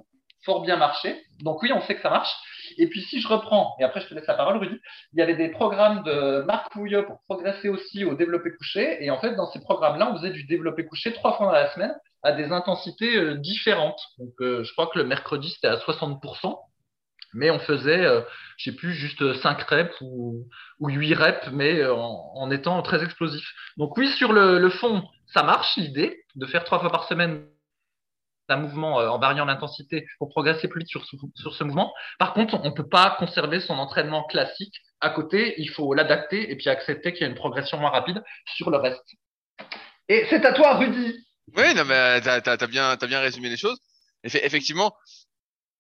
[0.44, 1.22] fort bien marché.
[1.42, 2.34] Donc oui, on sait que ça marche.
[2.78, 4.78] Et puis si je reprends, et après je te laisse la parole Rudy,
[5.14, 9.04] il y avait des programmes de Marc Pouilleux pour progresser aussi au développé couché.
[9.04, 11.72] Et en fait, dans ces programmes-là, on faisait du développé couché trois fois dans la
[11.74, 14.00] semaine à des intensités euh, différentes.
[14.18, 16.58] Donc euh, je crois que le mercredi, c'était à 60%.
[17.34, 18.22] Mais on faisait, euh,
[18.58, 20.48] je sais plus, juste 5 reps ou,
[20.80, 23.46] ou 8 reps, mais en, étant très explosif.
[23.78, 27.46] Donc oui, sur le, le fond, ça marche l'idée de faire trois fois par semaine
[28.52, 31.94] un mouvement euh, en variant l'intensité pour progresser plus vite sur ce, sur ce mouvement.
[32.18, 36.52] Par contre, on ne peut pas conserver son entraînement classique à côté, il faut l'adapter
[36.52, 38.22] et puis accepter qu'il y a une progression moins rapide
[38.58, 39.16] sur le reste.
[40.10, 41.16] Et c'est à toi, Rudy.
[41.56, 43.80] Oui, non, mais tu as, bien, as bien résumé les choses.
[44.24, 44.94] Effectivement,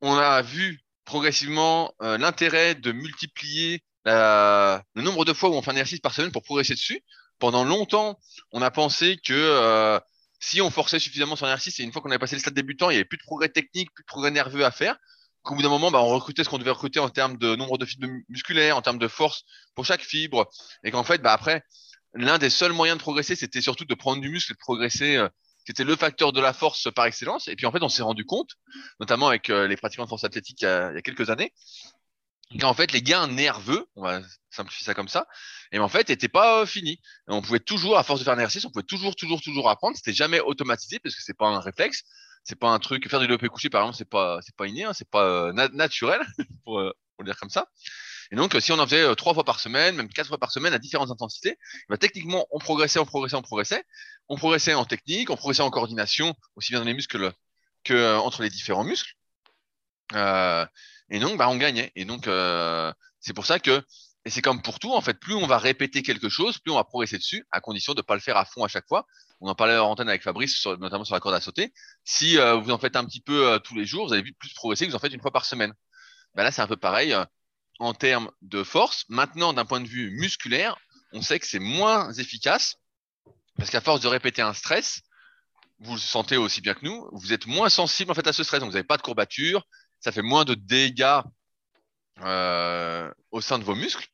[0.01, 5.71] on a vu progressivement euh, l'intérêt de multiplier le nombre de fois où on fait
[5.71, 7.03] un exercice par semaine pour progresser dessus.
[7.37, 8.19] Pendant longtemps,
[8.51, 9.99] on a pensé que euh,
[10.39, 12.89] si on forçait suffisamment son exercice et une fois qu'on avait passé le stade débutant,
[12.89, 14.97] il n'y avait plus de progrès technique, plus de progrès nerveux à faire,
[15.43, 17.77] qu'au bout d'un moment, bah, on recrutait ce qu'on devait recruter en termes de nombre
[17.77, 19.43] de fibres musculaires, en termes de force
[19.75, 20.49] pour chaque fibre,
[20.83, 21.63] et qu'en fait, bah, après,
[22.13, 25.17] l'un des seuls moyens de progresser, c'était surtout de prendre du muscle de progresser.
[25.17, 25.29] Euh,
[25.65, 27.47] c'était le facteur de la force par excellence.
[27.47, 28.51] Et puis en fait, on s'est rendu compte,
[28.99, 31.53] notamment avec euh, les pratiquants de force athlétique il y a quelques années,
[32.63, 35.27] en fait, les gains nerveux, on va simplifier ça comme ça,
[35.71, 36.99] et en fait, n'étaient pas euh, finis.
[37.27, 39.95] On pouvait toujours, à force de faire un exercice, on pouvait toujours, toujours, toujours apprendre.
[39.95, 42.03] C'était jamais automatisé parce que c'est pas un réflexe,
[42.43, 43.07] c'est pas un truc.
[43.09, 45.53] Faire du développé couché, par exemple, c'est pas, c'est pas inné, hein, c'est pas euh,
[45.73, 46.21] naturel
[46.65, 47.67] pour, euh, pour, le dire comme ça.
[48.31, 50.73] Et donc, si on en faisait trois fois par semaine, même quatre fois par semaine
[50.73, 53.83] à différentes intensités, bah, techniquement, on progressait, on progressait, on progressait.
[54.27, 57.31] On progressait en technique, on progressait en coordination, aussi bien dans les muscles
[57.83, 59.13] que entre les différents muscles.
[60.13, 60.65] Euh,
[61.09, 61.91] et donc, bah, on gagnait.
[61.95, 63.83] Et donc, euh, c'est pour ça que,
[64.25, 66.75] et c'est comme pour tout, en fait, plus on va répéter quelque chose, plus on
[66.75, 69.05] va progresser dessus, à condition de ne pas le faire à fond à chaque fois.
[69.41, 71.73] On en parlait en antenne avec Fabrice, notamment sur la corde à sauter.
[72.03, 74.53] Si euh, vous en faites un petit peu euh, tous les jours, vous allez plus
[74.53, 75.73] progresser que vous en faites une fois par semaine.
[76.35, 77.15] Ben là, c'est un peu pareil
[77.79, 79.05] en termes de force.
[79.07, 80.77] Maintenant, d'un point de vue musculaire,
[81.13, 82.75] on sait que c'est moins efficace
[83.57, 85.01] parce qu'à force de répéter un stress,
[85.79, 88.43] vous le sentez aussi bien que nous, vous êtes moins sensible en fait à ce
[88.43, 88.59] stress.
[88.59, 89.65] Donc, vous n'avez pas de courbature,
[89.99, 91.21] ça fait moins de dégâts
[92.21, 94.07] euh, au sein de vos muscles.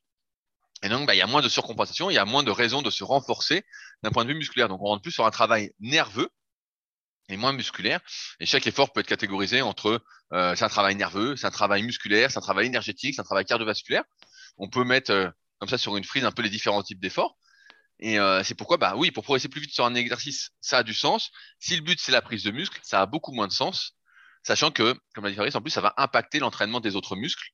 [0.82, 2.82] Et donc, bah, il y a moins de surcompensation, il y a moins de raisons
[2.82, 3.64] de se renforcer
[4.02, 4.68] d'un point de vue musculaire.
[4.68, 6.28] Donc, on rentre plus sur un travail nerveux
[7.28, 8.00] et moins musculaire.
[8.40, 11.82] Et chaque effort peut être catégorisé entre euh, c'est un travail nerveux, c'est un travail
[11.82, 14.04] musculaire, c'est un travail énergétique, c'est un travail cardiovasculaire.
[14.58, 17.36] On peut mettre euh, comme ça sur une frise un peu les différents types d'efforts.
[17.98, 20.92] Et c'est pourquoi, bah oui, pour progresser plus vite sur un exercice, ça a du
[20.92, 21.30] sens.
[21.60, 23.96] Si le but c'est la prise de muscle, ça a beaucoup moins de sens
[24.46, 27.48] sachant que, comme l'a dit Fabrice, en plus, ça va impacter l'entraînement des autres muscles.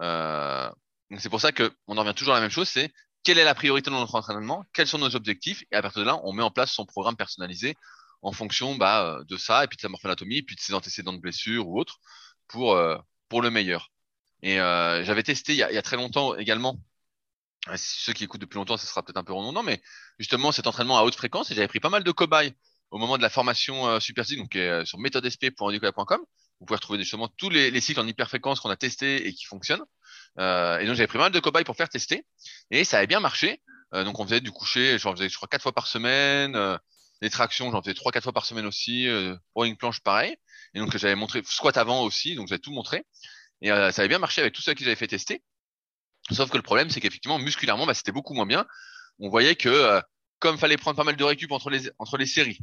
[0.00, 0.70] Euh,
[1.18, 2.92] c'est pour ça qu'on en revient toujours à la même chose, c'est
[3.24, 6.06] quelle est la priorité de notre entraînement, quels sont nos objectifs, et à partir de
[6.06, 7.74] là, on met en place son programme personnalisé
[8.22, 11.12] en fonction bah, de ça, et puis de sa morphanatomie, et puis de ses antécédents
[11.12, 11.98] de blessures ou autres,
[12.46, 12.80] pour,
[13.28, 13.90] pour le meilleur.
[14.42, 16.78] Et j'avais testé il y, a, il y, a, très longtemps également,
[17.76, 19.82] ceux qui écoutent depuis longtemps, ce sera peut-être un peu redondant, mais
[20.20, 22.54] justement cet entraînement à haute fréquence, et j'avais pris pas mal de cobayes
[22.90, 26.20] au moment de la formation Super Physique, donc sur méthodesp.handicola.com.
[26.60, 29.44] Vous pouvez retrouver justement tous les, les cycles en hyperfréquence qu'on a testés et qui
[29.44, 29.84] fonctionnent.
[30.38, 32.26] Euh, et donc j'avais pris mal de cobayes pour faire tester
[32.70, 33.62] et ça avait bien marché.
[33.94, 36.56] Euh, donc on faisait du coucher, j'en faisais je crois quatre fois par semaine.
[36.56, 36.76] Euh,
[37.22, 39.08] les tractions, j'en faisais trois quatre fois par semaine aussi.
[39.08, 40.36] Euh, une planche pareil.
[40.74, 43.04] Et donc j'avais montré squat avant aussi, donc j'avais tout montré.
[43.62, 45.42] Et euh, ça avait bien marché avec tous ceux qui j'avais fait tester.
[46.30, 48.66] Sauf que le problème c'est qu'effectivement musculairement bah, c'était beaucoup moins bien.
[49.18, 50.00] On voyait que euh,
[50.38, 52.58] comme fallait prendre pas mal de récup entre les entre les séries,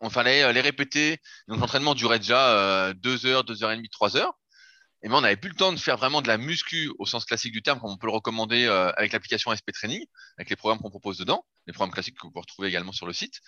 [0.00, 1.18] on fallait les répéter.
[1.48, 4.34] Donc l'entraînement durait déjà deux heures, deux heures et demie, trois heures
[5.02, 7.24] et ben on n'avait plus le temps de faire vraiment de la muscu au sens
[7.24, 10.04] classique du terme, comme on peut le recommander euh, avec l'application SP Training,
[10.38, 13.06] avec les programmes qu'on propose dedans, les programmes classiques que vous pouvez retrouver également sur
[13.06, 13.40] le site.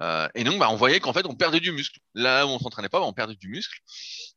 [0.00, 2.00] Euh, et donc, bah, on voyait qu'en fait, on perdait du muscle.
[2.14, 3.78] Là où on s'entraînait pas, bah, on perdait du muscle,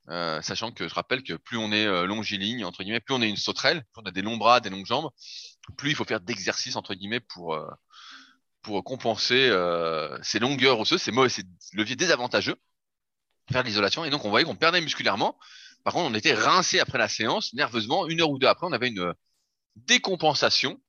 [0.09, 3.22] euh, sachant que je rappelle que plus on est euh, longiligne entre guillemets, plus on
[3.22, 5.09] est une sauterelle, plus on a des longs bras, des longues jambes,
[5.78, 7.67] plus il faut faire d'exercices entre guillemets pour euh,
[8.62, 9.49] pour compenser
[10.22, 11.43] ces longueurs osseuses, ces, ces
[11.74, 12.55] leviers désavantageux,
[13.51, 14.05] faire de l'isolation.
[14.05, 15.38] Et donc, on voyait qu'on perdait musculairement.
[15.84, 18.07] Par contre, on était rincé après la séance, nerveusement.
[18.07, 19.14] Une heure ou deux après, on avait une
[19.76, 20.80] décompensation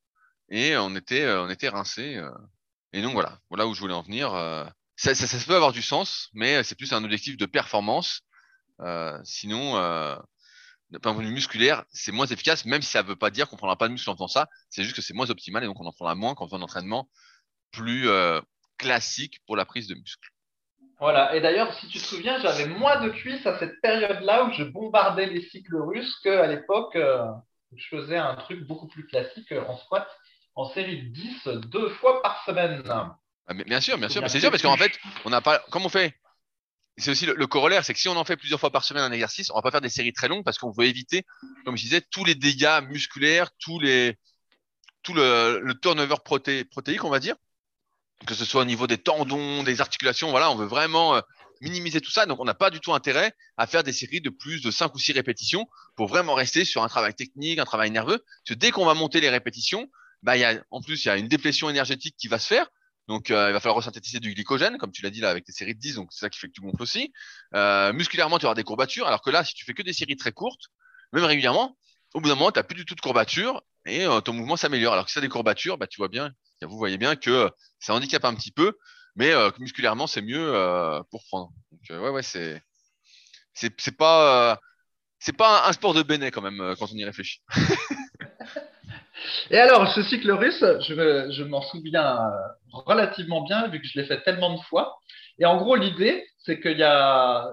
[0.49, 2.17] et on était, euh, on était rincé.
[2.17, 2.31] Euh.
[2.93, 4.35] Et donc voilà, voilà où je voulais en venir.
[4.35, 4.67] Euh.
[4.97, 8.21] Ça, ça, peut avoir du sens, mais c'est plus un objectif de performance.
[9.25, 9.75] sinon,
[10.91, 13.49] d'un point de vue musculaire, c'est moins efficace, même si ça ne veut pas dire
[13.49, 14.49] qu'on ne prendra pas de muscle en faisant ça.
[14.69, 16.57] C'est juste que c'est moins optimal et donc on en prendra moins quand on fait
[16.57, 17.09] un entraînement
[17.73, 18.09] plus
[18.79, 20.29] classique pour la prise de muscle.
[21.01, 24.53] Voilà, et d'ailleurs, si tu te souviens, j'avais moins de cuisses à cette période-là où
[24.53, 27.25] je bombardais les cycles russes qu'à l'époque euh,
[27.73, 30.07] où je faisais un truc beaucoup plus classique en squat
[30.57, 32.83] en série de 10 deux fois par semaine.
[32.87, 33.17] Ah,
[33.55, 34.93] mais bien sûr, bien sûr, c'est sûr parce qu'en fait,
[35.25, 35.61] on n'a pas.
[35.71, 36.15] Comme on fait
[36.99, 39.13] c'est aussi le, corollaire, c'est que si on en fait plusieurs fois par semaine un
[39.13, 41.25] exercice, on va pas faire des séries très longues parce qu'on veut éviter,
[41.65, 44.19] comme je disais, tous les dégâts musculaires, tous les,
[45.03, 47.37] tout le, le turnover proté, protéique, on va dire
[48.27, 51.21] que ce soit au niveau des tendons, des articulations, voilà, on veut vraiment euh,
[51.61, 52.27] minimiser tout ça.
[52.27, 54.95] Donc, on n'a pas du tout intérêt à faire des séries de plus de 5
[54.95, 58.25] ou 6 répétitions pour vraiment rester sur un travail technique, un travail nerveux.
[58.47, 59.89] Parce dès qu'on va monter les répétitions,
[60.23, 62.67] bah, y a, en plus, il y a une déplétion énergétique qui va se faire.
[63.09, 65.53] Donc, euh, il va falloir resynthétiser du glycogène, comme tu l'as dit là avec tes
[65.53, 65.97] séries de 10.
[65.97, 67.13] Donc, c'est ça qui fait que tu gonfles aussi.
[67.55, 69.07] Euh, musculairement, tu auras des courbatures.
[69.07, 70.67] Alors que là, si tu fais que des séries très courtes,
[71.13, 71.77] même régulièrement,
[72.15, 74.93] au bout d'un moment, tu n'as plus du tout de courbatures et ton mouvement s'améliore.
[74.93, 76.33] Alors que si tu as des courbatures, bah, tu vois bien,
[76.67, 78.77] vous voyez bien que ça handicape un petit peu,
[79.17, 81.51] mais euh, musculairement, c'est mieux euh, pour prendre.
[81.73, 82.63] Donc, euh, ouais, ouais, c'est,
[83.55, 84.59] c'est, pas,
[85.19, 87.41] c'est pas un, sport de béné quand même quand on y réfléchit.
[89.51, 92.19] Et alors, ce cycle russe, je, je m'en souviens
[92.73, 94.99] relativement bien vu que je l'ai fait tellement de fois.
[95.39, 97.51] Et en gros, l'idée, c'est qu'il y a,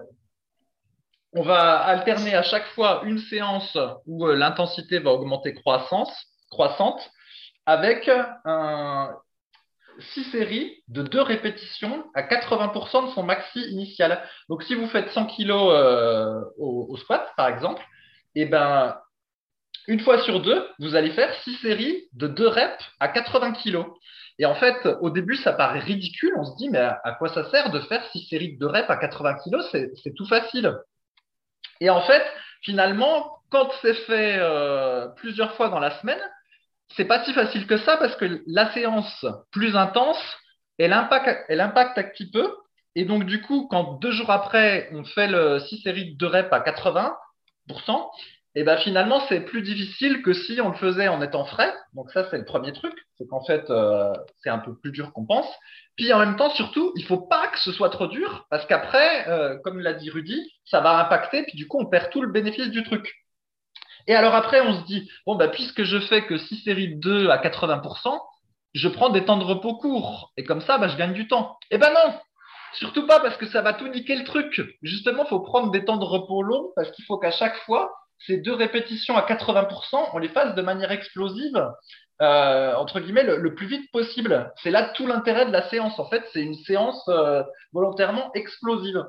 [1.33, 6.13] on va alterner à chaque fois une séance où l'intensité va augmenter croissance,
[6.49, 7.11] croissante
[7.67, 8.09] avec
[8.45, 9.13] un,
[10.13, 14.23] six séries de deux répétitions à 80% de son maxi initial.
[14.47, 17.83] Donc, si vous faites 100 kg euh, au, squat, par exemple,
[18.35, 18.95] et eh ben,
[19.87, 23.85] une fois sur deux, vous allez faire six séries de deux reps à 80 kg.
[24.39, 26.33] Et en fait, au début, ça paraît ridicule.
[26.37, 28.89] On se dit, mais à, quoi ça sert de faire six séries de deux reps
[28.89, 30.77] à 80 kg C'est tout facile.
[31.81, 32.23] Et en fait,
[32.61, 36.21] finalement, quand c'est fait euh, plusieurs fois dans la semaine,
[36.95, 40.21] c'est pas si facile que ça parce que la séance plus intense,
[40.77, 42.51] elle impacte, elle impacte un petit peu.
[42.95, 46.27] Et donc, du coup, quand deux jours après, on fait le 6 séries de 2
[46.27, 47.13] reps à 80%,
[48.55, 51.71] et ben finalement, c'est plus difficile que si on le faisait en étant frais.
[51.93, 52.93] Donc, ça, c'est le premier truc.
[53.17, 54.11] C'est qu'en fait, euh,
[54.41, 55.47] c'est un peu plus dur qu'on pense.
[55.95, 59.27] Puis, en même temps, surtout, il faut pas que ce soit trop dur parce qu'après,
[59.29, 61.43] euh, comme l'a dit Rudy, ça va impacter.
[61.43, 63.13] Puis, du coup, on perd tout le bénéfice du truc.
[64.07, 66.99] Et alors après, on se dit, bon, bah, puisque je fais que 6 séries de
[66.99, 68.19] 2 à 80%,
[68.73, 70.31] je prends des temps de repos courts.
[70.37, 71.57] Et comme ça, bah, je gagne du temps.
[71.71, 72.13] Eh ben non
[72.73, 74.61] Surtout pas parce que ça va tout niquer le truc.
[74.83, 77.91] Justement, il faut prendre des temps de repos longs parce qu'il faut qu'à chaque fois,
[78.19, 81.65] ces deux répétitions à 80%, on les fasse de manière explosive,
[82.21, 84.51] euh, entre guillemets, le, plus vite possible.
[84.61, 85.97] C'est là tout l'intérêt de la séance.
[85.97, 87.43] En fait, c'est une séance euh,
[87.73, 89.03] volontairement explosive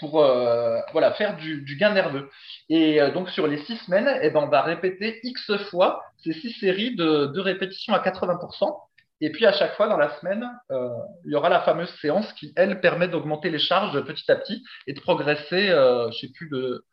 [0.00, 2.28] pour euh, voilà, faire du, gain nerveux.
[2.68, 6.32] Et euh, donc sur les six semaines, eh ben, on va répéter X fois ces
[6.32, 8.74] six séries de, répétitions à 80%.
[9.20, 10.88] Et puis à chaque fois dans la semaine, euh,
[11.26, 14.64] il y aura la fameuse séance qui, elle, permet d'augmenter les charges petit à petit
[14.86, 16.84] et de progresser, je sais plus, de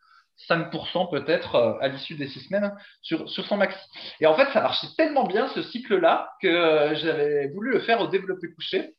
[0.48, 3.80] 5% peut-être à l'issue des six semaines sur, son maxi.
[4.20, 8.08] Et en fait, ça marchait tellement bien ce cycle-là que j'avais voulu le faire au
[8.08, 8.94] développé couché.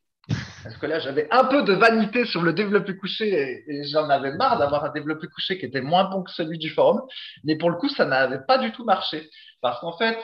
[0.64, 4.34] Parce que là, j'avais un peu de vanité sur le développé couché et, j'en avais
[4.34, 7.02] marre d'avoir un développé couché qui était moins bon que celui du forum.
[7.44, 9.30] Mais pour le coup, ça n'avait pas du tout marché.
[9.62, 10.18] Parce qu'en fait,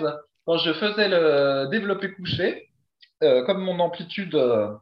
[0.45, 2.69] quand je faisais le développé couché,
[3.23, 4.73] euh, comme mon amplitude euh,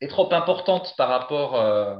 [0.00, 1.94] est trop importante par rapport, euh,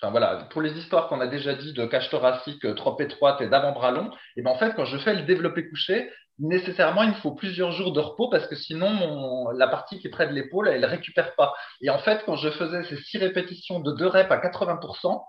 [0.00, 3.48] enfin voilà, pour les histoires qu'on a déjà dit de cage thoracique trop étroite et
[3.48, 6.10] d'avant-bras long, et ben en fait, quand je fais le développé couché,
[6.40, 10.10] nécessairement, il me faut plusieurs jours de repos parce que sinon, la partie qui est
[10.10, 11.54] près de l'épaule, elle ne récupère pas.
[11.80, 15.22] Et en fait, quand je faisais ces six répétitions de deux reps à 80%,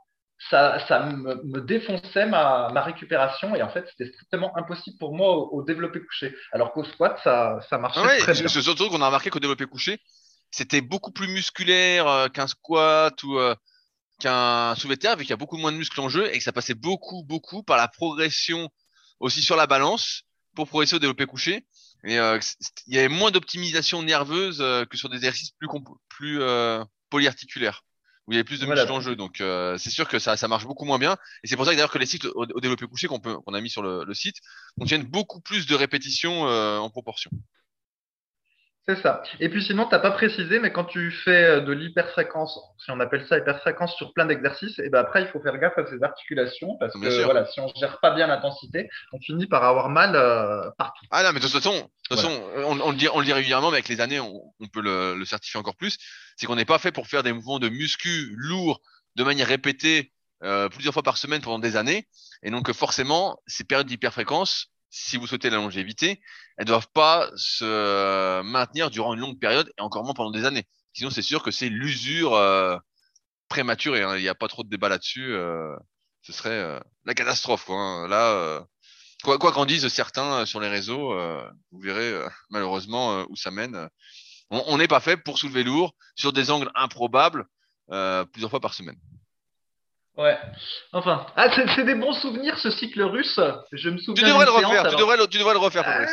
[0.50, 5.64] ça, ça me, défonçait ma, récupération et en fait, c'était strictement impossible pour moi au,
[5.64, 6.36] développé couché.
[6.52, 8.48] Alors qu'au squat, ça, ça marchait ah très bien.
[8.48, 10.00] C'est surtout qu'on a remarqué qu'au développé couché,
[10.50, 13.54] c'était beaucoup plus musculaire euh, qu'un squat ou euh,
[14.20, 16.38] qu'un soulevé de terre, avec qu'il y a beaucoup moins de muscles en jeu et
[16.38, 18.70] que ça passait beaucoup, beaucoup par la progression
[19.20, 20.24] aussi sur la balance
[20.56, 21.66] pour progresser au développé couché.
[22.04, 22.40] Et euh,
[22.88, 25.68] il y avait moins d'optimisation nerveuse euh, que sur des exercices plus,
[26.10, 27.84] plus euh, polyarticulaires
[28.28, 29.16] où il y avait plus de muscles en jeu.
[29.16, 31.18] Donc euh, c'est sûr que ça, ça marche beaucoup moins bien.
[31.44, 33.54] Et c'est pour ça que d'ailleurs que les cycles au, développé couché qu'on peut qu'on
[33.54, 34.38] a mis sur le, le, site
[34.80, 37.32] contiennent beaucoup plus de répétitions en proportion.
[38.88, 39.22] C'est ça.
[39.40, 42.90] Et puis sinon, tu n'as pas précisé, mais quand tu fais euh, de l'hyperfréquence, si
[42.90, 45.86] on appelle ça hyperfréquence sur plein d'exercices, et ben après, il faut faire gaffe à
[45.86, 49.64] ces articulations, parce que voilà, si on ne gère pas bien l'intensité, on finit par
[49.64, 51.06] avoir mal euh, partout.
[51.12, 53.26] Ah non, mais de toute façon, de toute façon on, on, le dit, on le
[53.26, 56.00] dit régulièrement, mais avec les années, on, on peut le, le, certifier encore plus,
[56.36, 58.82] c'est qu'on n'est pas fait pour faire des mouvements de muscu lourds
[59.16, 60.12] de manière répétée
[60.44, 62.08] euh, plusieurs fois par semaine pendant des années.
[62.42, 66.22] Et donc forcément, ces périodes d'hyperfréquence, si vous souhaitez la longévité,
[66.58, 70.68] elles doivent pas se maintenir durant une longue période et encore moins pendant des années.
[70.94, 72.78] Sinon, c'est sûr que c'est l'usure euh,
[73.48, 74.04] prématurée.
[74.04, 74.18] Hein.
[74.18, 75.34] Il n'y a pas trop de débat là-dessus.
[75.34, 75.76] Euh,
[76.22, 77.66] ce serait euh, la catastrophe.
[77.66, 78.08] Quoi, hein.
[78.08, 78.66] Là,
[79.24, 81.16] quoi qu'en disent certains sur les réseaux,
[81.72, 82.14] vous verrez
[82.50, 83.90] malheureusement où ça mène.
[84.50, 87.46] On n'est pas fait pour soulever lourd sur des angles improbables
[88.32, 88.98] plusieurs fois par semaine.
[90.18, 90.38] Ouais.
[90.92, 93.40] Enfin, ah, c'est des bons souvenirs ce cycle russe.
[93.72, 94.24] Je me souviens.
[94.24, 94.90] Tu devrais le refaire.
[94.90, 96.06] Tu, devrais le, tu devrais le refaire, ah,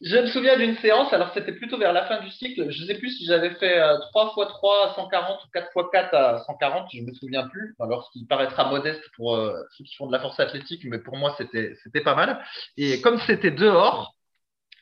[0.00, 1.12] Je me souviens d'une séance.
[1.12, 2.70] Alors c'était plutôt vers la fin du cycle.
[2.70, 6.14] Je sais plus si j'avais fait 3 x 3 à 140 ou 4 x 4
[6.14, 6.88] à 140.
[6.94, 7.76] Je me souviens plus.
[7.80, 10.98] Alors ce qui paraîtra modeste pour euh, ceux qui font de la force athlétique, mais
[10.98, 12.42] pour moi c'était c'était pas mal.
[12.78, 14.14] Et comme c'était dehors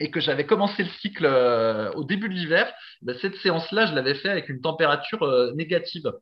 [0.00, 2.72] et que j'avais commencé le cycle euh, au début de l'hiver,
[3.02, 6.12] ben, cette séance-là, je l'avais fait avec une température euh, négative.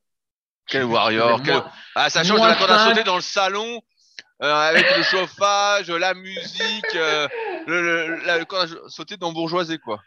[0.67, 1.63] Quel warrior quel...
[1.95, 3.83] Ah, ça change de la a sauté dans le salon
[4.43, 7.29] euh, avec le chauffage, la musique, euh,
[7.67, 10.01] le, le, quand on a sauté dans Bourgeoisie, quoi.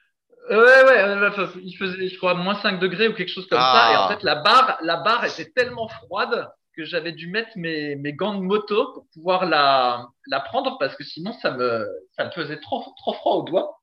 [0.50, 3.92] Ouais, ouais, euh, il faisait, je crois, moins 5 degrés ou quelque chose comme ça.
[3.92, 4.08] Et en ah.
[4.10, 8.36] fait, la barre, la barre était tellement froide que j'avais dû mettre mes, mes gants
[8.36, 12.60] de moto pour pouvoir la, la prendre parce que sinon, ça me, ça me faisait
[12.60, 13.82] trop, trop froid aux doigts.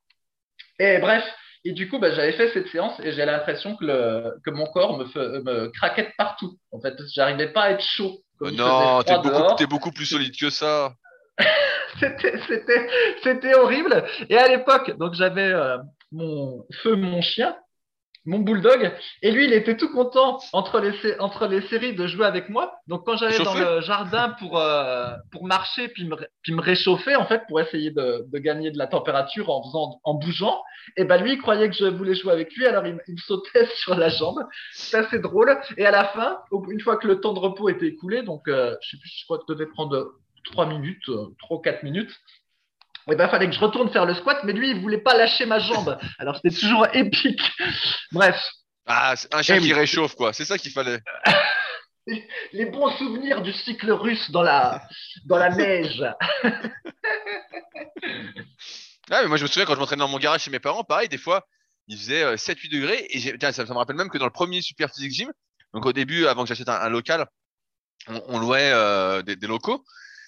[0.78, 1.24] Et bref,
[1.64, 4.66] et du coup, bah, j'avais fait cette séance et j'ai l'impression que, le, que mon
[4.66, 5.04] corps me,
[5.42, 6.58] me craquait partout.
[6.72, 8.18] En fait, j'arrivais pas à être chaud.
[8.40, 10.94] Oh non, t'es beaucoup, es beaucoup plus solide que ça.
[13.22, 14.04] c'était horrible.
[14.28, 15.78] Et à l'époque, donc j'avais euh,
[16.12, 17.56] mon feu, mon chien,
[18.26, 18.92] mon bulldog.
[19.22, 22.74] Et lui, il était tout content entre les, entre les séries de jouer avec moi.
[22.86, 27.16] Donc, quand j'allais dans le jardin pour, euh, pour marcher puis me, puis me réchauffer,
[27.16, 30.62] en fait, pour essayer de, de gagner de la température en, faisant, en bougeant,
[30.96, 32.66] et ben lui, il croyait que je voulais jouer avec lui.
[32.66, 34.44] Alors, il, il me sautait sur la jambe.
[34.72, 35.56] C'est assez drôle.
[35.76, 36.38] Et à la fin,
[36.70, 39.24] une fois que le temps de repos était écoulé, donc, euh, je sais plus, je
[39.24, 40.12] crois que ça devait prendre
[40.44, 42.10] 3 minutes, 3 ou 4 minutes,
[43.07, 45.14] il eh ben, fallait que je retourne faire le squat, mais lui, il voulait pas
[45.14, 45.98] lâcher ma jambe.
[46.18, 47.42] Alors, c'était toujours épique.
[48.12, 48.40] Bref.
[48.86, 50.32] Ah, un chien qui réchauffe, quoi.
[50.32, 51.00] C'est ça qu'il fallait.
[52.52, 54.86] Les bons souvenirs du cycle russe dans la,
[55.26, 56.02] dans la neige.
[59.11, 60.84] ah, mais moi, je me souviens quand je m'entraînais dans mon garage chez mes parents,
[60.84, 61.46] pareil, des fois,
[61.88, 63.07] il faisait 7-8 euh, degrés.
[63.11, 65.32] Et ça, ça, me rappelle même que dans le premier Super Physique Gym,
[65.72, 67.26] donc au début, avant que j'achète un, local,
[68.09, 69.84] on, louait euh, des, des, locaux.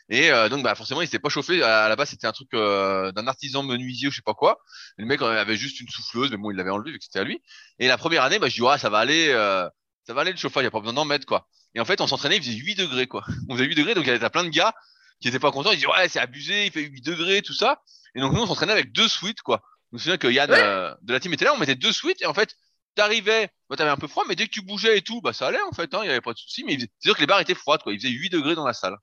[0.09, 1.63] Et euh, donc, bah, forcément, il s'était pas chauffé.
[1.63, 4.59] À la base, c'était un truc euh, d'un artisan menuisier ou je sais pas quoi.
[4.99, 7.25] le mec avait juste une souffleuse, mais bon, il l'avait enlevé vu que c'était à
[7.25, 7.43] lui.
[7.79, 9.69] Et la première année, bah, je dis, ouais, ça va aller, euh,
[10.07, 11.49] ça va aller le chauffage, il n'y a pas besoin d'en mettre, quoi.
[11.75, 13.25] Et en fait, on s'entraînait, il faisait 8 degrés, quoi.
[13.49, 14.75] On faisait 8 degrés, donc il y avait plein de gars
[15.21, 15.73] qui étaient pas contents.
[15.73, 17.83] Ils disaient, ouais, c'est abusé, il fait 8 degrés, tout ça.
[18.15, 19.63] Et donc, nous, on s'entraînait avec deux suites, quoi.
[19.91, 22.27] Je me souviens que Yann de la team était là, on mettait deux suites, et
[22.27, 22.55] en fait,
[22.95, 25.49] t'arrivais, bah, t'avais un peu froid, mais dès que tu bougeais et tout, bah, ça
[25.49, 26.65] allait, en fait, hein, il y avait pas de souci.
[26.65, 27.93] Mais c'est sûr que les barres étaient froides, quoi.
[27.93, 28.97] Il faisait 8 degrés dans la salle.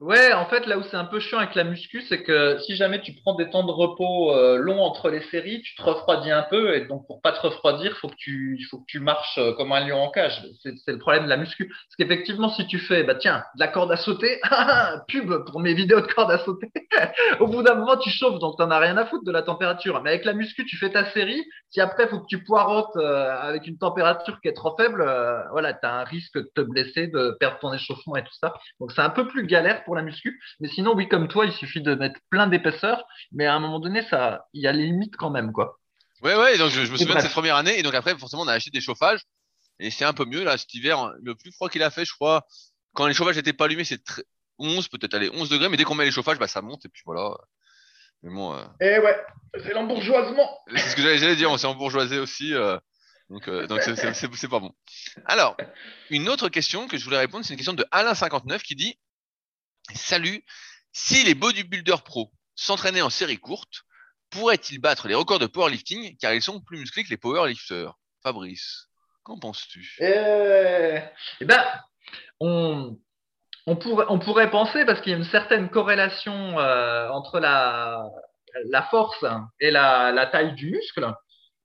[0.00, 2.74] Ouais, en fait, là où c'est un peu chiant avec la muscu, c'est que si
[2.74, 6.30] jamais tu prends des temps de repos euh, longs entre les séries, tu te refroidis
[6.30, 6.74] un peu.
[6.74, 9.72] Et donc, pour pas te refroidir, faut que tu, faut que tu marches euh, comme
[9.72, 10.42] un lion en cage.
[10.62, 11.68] C'est, le problème de la muscu.
[11.68, 14.40] Parce qu'effectivement, si tu fais, bah tiens, de la corde à sauter,
[15.08, 16.72] pub pour mes vidéos de corde à sauter.
[17.40, 20.00] Au bout d'un moment, tu chauffes, donc t'en as rien à foutre de la température.
[20.02, 21.44] Mais avec la muscu, tu fais ta série.
[21.68, 25.04] Si après, faut que tu poirotes euh, avec une température qui est trop faible,
[25.50, 28.54] voilà, t'as un risque de te blesser, de perdre ton échauffement et tout ça.
[28.80, 30.40] Donc, c'est un peu plus galère pour la muscu.
[30.60, 33.04] Mais sinon, oui, comme toi, il suffit de mettre plein d'épaisseur.
[33.32, 35.78] Mais à un moment donné, ça, il y a les limites quand même, quoi.
[36.22, 38.42] Ouais, ouais, donc je, je me souviens de cette première année, et donc après, forcément,
[38.42, 39.20] on a acheté des chauffages,
[39.78, 42.12] et c'est un peu mieux, là, cet hiver, le plus froid qu'il a fait, je
[42.12, 42.46] crois,
[42.92, 44.24] quand les chauffages n'étaient pas allumés, c'est très-
[44.58, 46.88] 11, peut-être, allez, 11 degrés, mais dès qu'on met les chauffages, bah, ça monte, et
[46.90, 47.34] puis voilà.
[48.22, 49.18] Mais bon, euh, Eh ouais,
[49.62, 50.58] c'est l'embourgeoisement.
[50.76, 52.76] c'est ce que j'allais dire, on s'est embourgeoisé aussi, euh,
[53.30, 54.74] donc, euh, donc c'est pas bon.
[55.24, 55.56] Alors,
[56.10, 58.98] une autre question que je voulais répondre, c'est une question de Alain59 qui dit,
[59.94, 60.44] Salut,
[60.92, 63.82] si les bodybuilders pro s'entraînaient en série courte,
[64.30, 67.94] pourraient-ils battre les records de powerlifting car ils sont plus musclés que les powerlifters?
[68.22, 68.88] Fabrice,
[69.22, 69.96] qu'en penses-tu?
[70.00, 71.00] Eh,
[71.40, 71.64] eh ben,
[72.40, 72.96] on,
[73.76, 78.02] pourrait, penser, parce qu'il y a une certaine corrélation euh, entre la,
[78.90, 79.24] force
[79.58, 81.14] et la taille du muscle,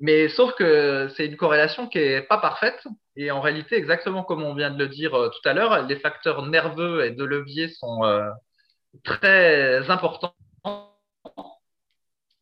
[0.05, 2.87] mais sauf que c'est une corrélation qui est pas parfaite.
[3.15, 5.95] Et en réalité, exactement comme on vient de le dire euh, tout à l'heure, les
[5.95, 8.29] facteurs nerveux et de levier sont euh,
[9.03, 10.35] très importants.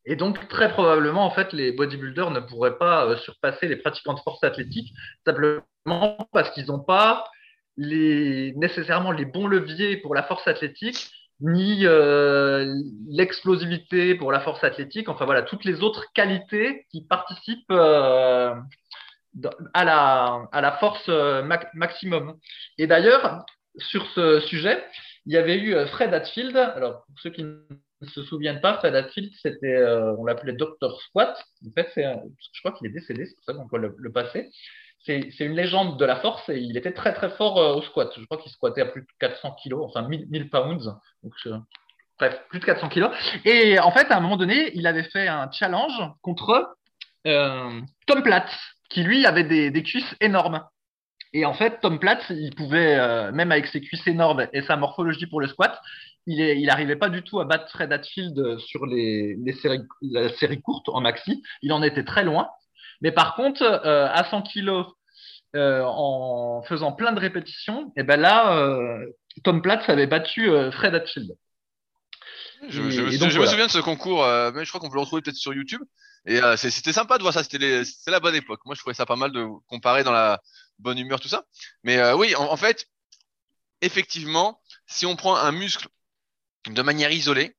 [0.05, 4.13] Et donc, très probablement, en fait, les bodybuilders ne pourraient pas euh, surpasser les pratiquants
[4.13, 4.93] de force athlétique
[5.25, 5.63] simplement
[6.33, 7.31] parce qu'ils n'ont pas
[7.77, 11.09] les, nécessairement les bons leviers pour la force athlétique,
[11.43, 12.73] ni euh,
[13.09, 18.55] l'explosivité pour la force athlétique, enfin voilà, toutes les autres qualités qui participent euh,
[19.73, 22.37] à, la, à la force euh, maximum.
[22.77, 23.45] Et d'ailleurs,
[23.77, 24.81] sur ce sujet,
[25.25, 26.55] il y avait eu Fred Hatfield.
[26.55, 29.83] Alors, pour ceux qui ne se souviennent pas, Fred Hatfield, c'était,
[30.17, 30.97] on l'appelait Dr.
[31.01, 31.37] Squat.
[31.67, 34.49] En fait, je crois qu'il est décédé, c'est pour ça qu'on peut le, le passer.
[35.05, 38.09] C'est, une légende de la force et il était très très fort euh, au squat.
[38.17, 40.95] Je crois qu'il squattait à plus de 400 kilos, enfin 1000, 1000 pounds.
[42.17, 43.11] Bref, plus de 400 kilos.
[43.43, 46.77] Et en fait, à un moment donné, il avait fait un challenge contre
[47.27, 48.49] euh, Tom Platz,
[48.89, 50.63] qui lui avait des, cuisses énormes.
[51.33, 54.77] Et en fait, Tom Platz, il pouvait, euh, même avec ses cuisses énormes et sa
[54.77, 55.81] morphologie pour le squat,
[56.27, 59.81] il est, il arrivait pas du tout à battre Fred Hatfield sur les, les séries,
[60.01, 61.43] la série courte en maxi.
[61.61, 62.47] Il en était très loin.
[63.03, 64.87] Mais par contre, euh, à 100 kilos,
[65.55, 69.05] euh, en faisant plein de répétitions, et ben là, euh,
[69.43, 71.31] Tom Platz avait battu Fred Hatfield.
[72.69, 73.51] Je, Et- je me, et sou- donc, je me voilà.
[73.51, 74.25] souviens de ce concours,
[74.55, 75.81] mais je crois qu'on peut le retrouver peut-être sur YouTube.
[76.25, 78.61] Et c'était sympa de voir ça, c'était la bonne époque.
[78.65, 80.39] Moi, je trouvais ça pas mal de comparer dans la
[80.79, 81.43] bonne humeur, tout ça.
[81.83, 82.87] Mais oui, en, en fait,
[83.81, 85.87] effectivement, si on prend un muscle
[86.69, 87.55] de manière isolée,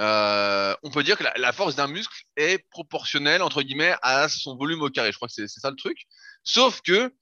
[0.00, 4.56] euh, on peut dire que la, force d'un muscle est proportionnelle, entre guillemets, à son
[4.56, 5.12] volume au carré.
[5.12, 5.98] Je crois que c'est ça le truc.
[6.42, 7.12] Sauf que,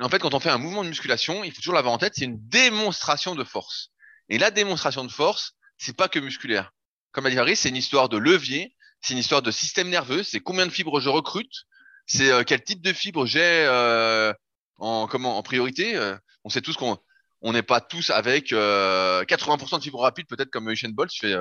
[0.00, 2.14] en fait, quand on fait un mouvement de musculation, il faut toujours l'avoir en tête,
[2.16, 3.90] c'est une démonstration de force.
[4.28, 6.72] Et la démonstration de force, c'est pas que musculaire.
[7.12, 10.22] Comme l'a dit Fabrice, c'est une histoire de levier, c'est une histoire de système nerveux,
[10.24, 11.64] c'est combien de fibres je recrute,
[12.06, 14.32] c'est euh, quel type de fibres j'ai euh,
[14.78, 15.98] en comment en priorité.
[16.42, 16.98] On sait tous qu'on
[17.42, 21.18] on n'est pas tous avec euh, 80% de fibres rapides, peut-être comme Usain Bolt, je
[21.20, 21.34] fais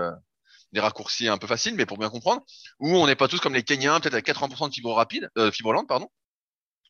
[0.72, 2.44] des raccourcis un peu faciles, mais pour bien comprendre,
[2.80, 5.52] ou on n'est pas tous comme les Kenyans, peut-être avec 80% de fibres rapides, euh,
[5.52, 6.10] fibres lentes, pardon.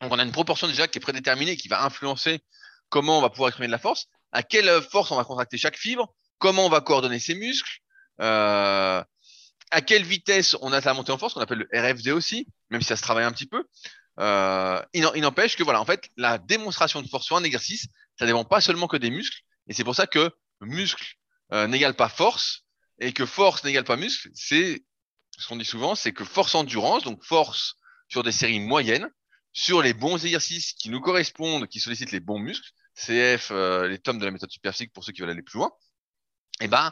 [0.01, 2.39] Donc on a une proportion déjà qui est prédéterminée, qui va influencer
[2.89, 5.77] comment on va pouvoir exprimer de la force, à quelle force on va contracter chaque
[5.77, 7.80] fibre, comment on va coordonner ses muscles,
[8.21, 9.03] euh,
[9.71, 12.82] à quelle vitesse on a la montée en force, qu'on appelle le RFD aussi, même
[12.82, 13.63] si ça se travaille un petit peu.
[14.19, 18.25] Euh, il n'empêche que voilà, en fait, la démonstration de force sur un exercice, ça
[18.25, 21.15] dépend pas seulement que des muscles, et c'est pour ça que muscle
[21.53, 22.65] euh, n'égale pas force,
[23.00, 24.30] et que force n'égale pas muscle.
[24.34, 24.84] C'est
[25.38, 27.76] ce qu'on dit souvent, c'est que force endurance, donc force
[28.10, 29.10] sur des séries moyennes,
[29.54, 34.00] sur les bons exercices qui nous correspondent, qui sollicitent les bons muscles, CF, euh, les
[34.00, 35.72] tomes de la méthode superphysique pour ceux qui veulent aller plus loin,
[36.60, 36.91] et ben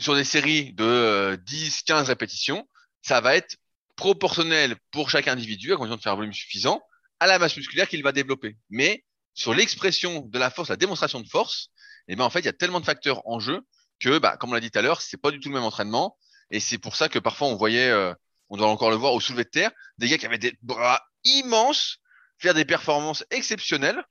[0.00, 2.68] sur des séries de euh, 10, 15 répétitions,
[3.02, 3.56] ça va être
[3.96, 6.80] proportionnel pour chaque individu, à condition de faire un volume suffisant,
[7.20, 8.56] à la masse musculaire qu'il va développer.
[8.70, 11.70] Mais sur l'expression de la force, la démonstration de force,
[12.06, 13.60] et ben en fait, il y a tellement de facteurs en jeu
[14.00, 15.64] que, bah, comme on l'a dit tout à l'heure, c'est pas du tout le même
[15.64, 16.16] entraînement.
[16.50, 18.14] Et c'est pour ça que parfois on voyait, euh,
[18.48, 21.02] on doit encore le voir au soulevé de terre, des gars qui avaient des bras
[21.24, 21.98] immenses,
[22.38, 24.02] faire des performances exceptionnelles,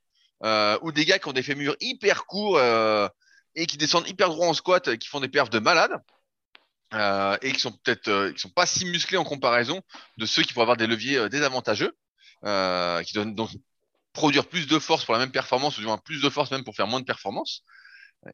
[0.44, 3.08] euh, ou des gars qui ont des fémurs hyper courts euh,
[3.56, 5.92] et qui descendent hyper droit en squat, qui font des perfs de malade,
[7.42, 9.82] et qui sont peut-être, qui sont pas si musclés en comparaison
[10.18, 11.98] de ceux qui pourraient avoir des leviers désavantageux,
[12.44, 13.50] qui donnent donc
[14.14, 16.64] produire plus de force pour la même performance, ou du moins plus de force même
[16.64, 17.64] pour faire moins de performance.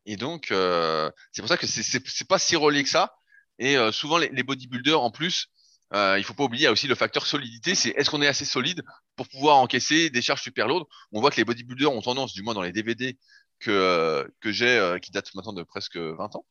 [0.05, 3.15] Et donc, euh, c'est pour ça que c'est pas si relié que ça.
[3.59, 5.47] Et euh, souvent, les, bodybuilders, en plus,
[5.93, 7.75] euh, il faut pas oublier, aussi le facteur solidité.
[7.75, 8.83] C'est est-ce qu'on est assez solide
[9.15, 10.87] pour pouvoir encaisser des charges super lourdes?
[11.11, 13.17] On voit que les bodybuilders ont tendance, du moins dans les DVD
[13.59, 16.45] que, que j'ai, qui datent maintenant de presque 20 ans,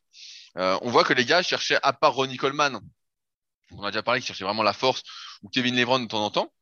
[0.55, 2.79] on voit que les gars cherchaient, à part Ronnie Coleman,
[3.71, 5.03] on a déjà parlé, qui cherchait vraiment la force,
[5.41, 6.53] ou Kevin Levron de temps en temps,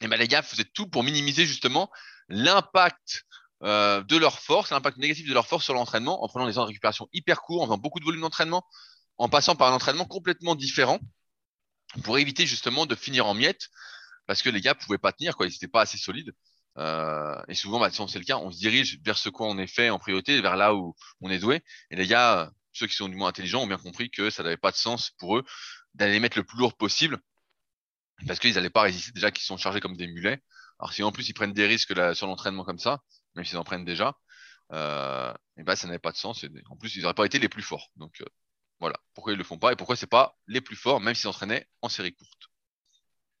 [0.00, 1.90] et ben les gars faisaient tout pour minimiser justement
[2.28, 3.24] l'impact
[3.64, 6.62] euh, de leur force, l'impact négatif de leur force sur l'entraînement, en prenant des temps
[6.62, 8.64] de récupération hyper courts, en faisant beaucoup de volume d'entraînement,
[9.18, 11.00] en passant par un entraînement complètement différent,
[12.04, 13.68] pour éviter justement de finir en miettes,
[14.26, 16.32] parce que les gars pouvaient pas tenir, quoi, ils n'étaient pas assez solides.
[16.76, 19.58] Euh, et souvent, bah, si c'est le cas, on se dirige vers ce quoi on
[19.58, 21.62] est fait en priorité, vers là où on est doué.
[21.90, 24.56] Et les gars, ceux qui sont du moins intelligents, ont bien compris que ça n'avait
[24.56, 25.44] pas de sens pour eux
[25.94, 27.18] d'aller mettre le plus lourd possible,
[28.26, 30.40] parce qu'ils n'allaient pas résister déjà qu'ils sont chargés comme des mulets.
[30.78, 33.00] Alors si en plus ils prennent des risques sur l'entraînement comme ça,
[33.38, 34.16] même s'ils en prennent déjà,
[34.72, 36.42] euh, et ben ça n'avait pas de sens.
[36.44, 37.90] Et en plus ils n'auraient pas été les plus forts.
[37.96, 38.26] Donc euh,
[38.80, 41.28] voilà, pourquoi ils le font pas et pourquoi c'est pas les plus forts, même s'ils
[41.28, 42.48] entraînaient en série courte.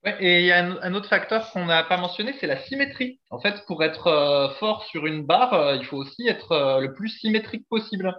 [0.04, 3.20] Ouais, et il y a un, autre facteur qu'on n'a pas mentionné, c'est la symétrie.
[3.30, 7.08] En fait, pour être euh, fort sur une barre, il faut aussi être le plus
[7.08, 8.14] symétrique possible.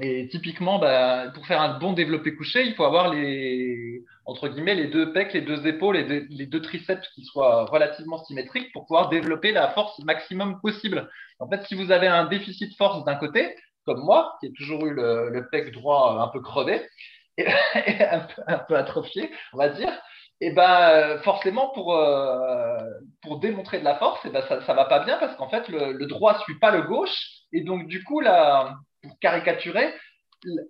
[0.00, 4.74] Et typiquement, bah, pour faire un bon développé couché, il faut avoir les, entre guillemets,
[4.74, 8.70] les deux pecs, les deux épaules, les deux, les deux triceps qui soient relativement symétriques
[8.74, 11.08] pour pouvoir développer la force maximum possible.
[11.40, 13.56] En fait, si vous avez un déficit de force d'un côté,
[13.86, 16.86] comme moi, qui ai toujours eu le, pec droit un peu crevé
[17.38, 19.98] et, un, peu, atrophié, on va dire,
[20.42, 22.76] et ben forcément pour euh,
[23.22, 25.68] pour démontrer de la force, et ben ça ça va pas bien parce qu'en fait
[25.68, 27.16] le, le droit suit pas le gauche
[27.52, 29.92] et donc du coup la pour caricaturer,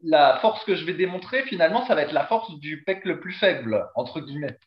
[0.03, 3.21] la force que je vais démontrer, finalement, ça va être la force du pec le
[3.21, 4.59] plus faible, entre guillemets.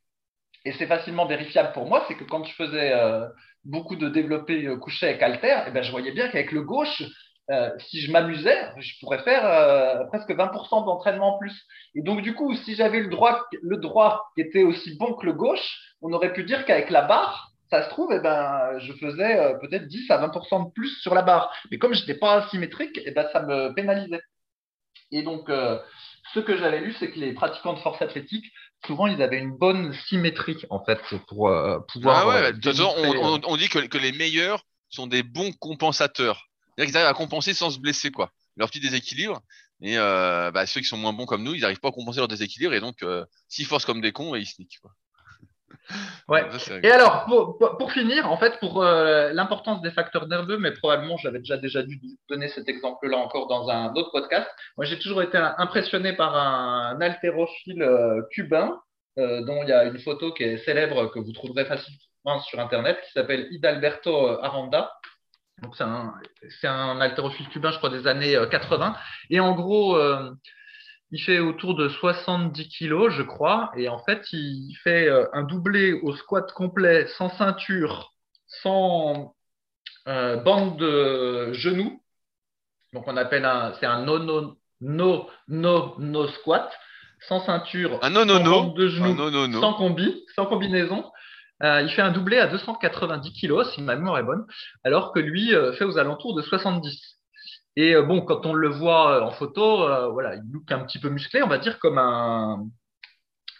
[0.65, 3.27] Et c'est facilement vérifiable pour moi, c'est que quand je faisais euh,
[3.65, 7.03] beaucoup de développés euh, couchés avec halter, eh ben, je voyais bien qu'avec le gauche,
[7.49, 11.65] euh, si je m'amusais, je pourrais faire presque 20% d'entraînement en plus.
[11.95, 15.25] Et donc, du coup, si j'avais le droit, le droit qui était aussi bon que
[15.25, 18.93] le gauche, on aurait pu dire qu'avec la barre, ça se trouve, eh ben, je
[18.93, 21.51] faisais peut-être 10 à 20% de plus sur la barre.
[21.71, 24.21] Mais comme je n'étais pas symétrique, eh ben, ça me pénalisait.
[25.11, 25.79] Et donc, euh,
[26.33, 28.45] ce que j'avais lu, c'est que les pratiquants de force athlétique,
[28.85, 32.17] souvent, ils avaient une bonne symétrie, en fait, pour euh, pouvoir.
[32.19, 35.51] Ah ouais, de toute façon, on, on, dit que, que, les meilleurs sont des bons
[35.53, 36.47] compensateurs.
[36.75, 38.31] C'est-à-dire qu'ils arrivent à compenser sans se blesser, quoi.
[38.57, 39.41] Leur petit déséquilibre.
[39.81, 42.27] Et bah, ceux qui sont moins bons comme nous, ils n'arrivent pas à compenser leur
[42.27, 42.73] déséquilibre.
[42.73, 43.03] Et donc,
[43.47, 44.91] s'ils forcent comme des cons, ils se niquent, quoi.
[46.27, 46.45] Ouais.
[46.83, 51.17] Et alors, pour, pour, finir, en fait, pour euh, l'importance des facteurs nerveux, mais probablement
[51.17, 51.99] j'avais déjà déjà dû
[52.29, 54.49] donner cet exemple-là encore dans un autre podcast.
[54.77, 58.79] Moi, j'ai toujours été impressionné par un, haltérophile euh, cubain,
[59.17, 62.59] euh, dont il y a une photo qui est célèbre que vous trouverez facilement sur
[62.59, 64.91] Internet, qui s'appelle Hidalberto Aranda.
[65.61, 66.13] Donc, c'est un,
[66.61, 68.95] c'est un haltérophile cubain, je crois, des années 80.
[69.29, 69.97] Et en gros,
[71.11, 75.43] il fait autour de 70 kilos, je crois, et en fait, il fait euh, un
[75.43, 78.13] doublé au squat complet, sans ceinture,
[78.47, 79.35] sans
[80.07, 82.01] euh, bande de genoux.
[82.93, 86.71] Donc, on appelle un, c'est un no no no no no squat,
[87.27, 88.51] sans ceinture, un no, no, sans no.
[88.51, 91.05] bande de genoux, sans combi, sans combinaison.
[91.63, 94.45] Euh, il fait un doublé à 290 kilos, si ma mémoire est bonne,
[94.83, 97.20] alors que lui euh, fait aux alentours de 70.
[97.77, 100.79] Et euh, bon, quand on le voit euh, en photo, euh, voilà, il look un
[100.79, 102.65] petit peu musclé, on va dire comme un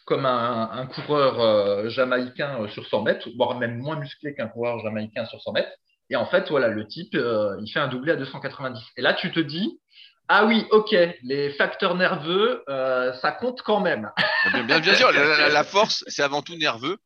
[0.05, 5.41] comme un, coureur jamaïcain sur 100 mètres, voire même moins musclé qu'un coureur jamaïcain sur
[5.41, 5.71] 100 mètres.
[6.09, 8.83] Et en fait, voilà, le type, il fait un doublé à 290.
[8.97, 9.79] Et là, tu te dis,
[10.27, 10.93] ah oui, ok,
[11.23, 14.11] les facteurs nerveux, ça compte quand même.
[14.65, 16.97] Bien, bien, sûr, la force, c'est avant tout nerveux.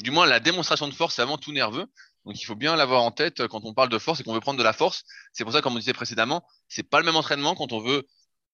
[0.00, 1.86] Du moins, la démonstration de force, c'est avant tout nerveux.
[2.24, 4.34] Donc il faut bien l'avoir en tête euh, quand on parle de force et qu'on
[4.34, 5.04] veut prendre de la force.
[5.32, 8.06] C'est pour ça, comme on disait précédemment, c'est pas le même entraînement quand on veut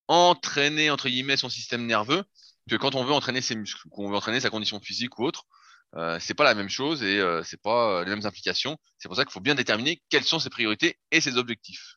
[0.07, 2.23] entraîner entre guillemets son système nerveux
[2.69, 5.45] que quand on veut entraîner ses muscles, qu'on veut entraîner sa condition physique ou autre.
[5.95, 8.77] Euh, c'est pas la même chose et euh, c'est pas euh, les mêmes implications.
[8.97, 11.95] C'est pour ça qu'il faut bien déterminer quelles sont ses priorités et ses objectifs.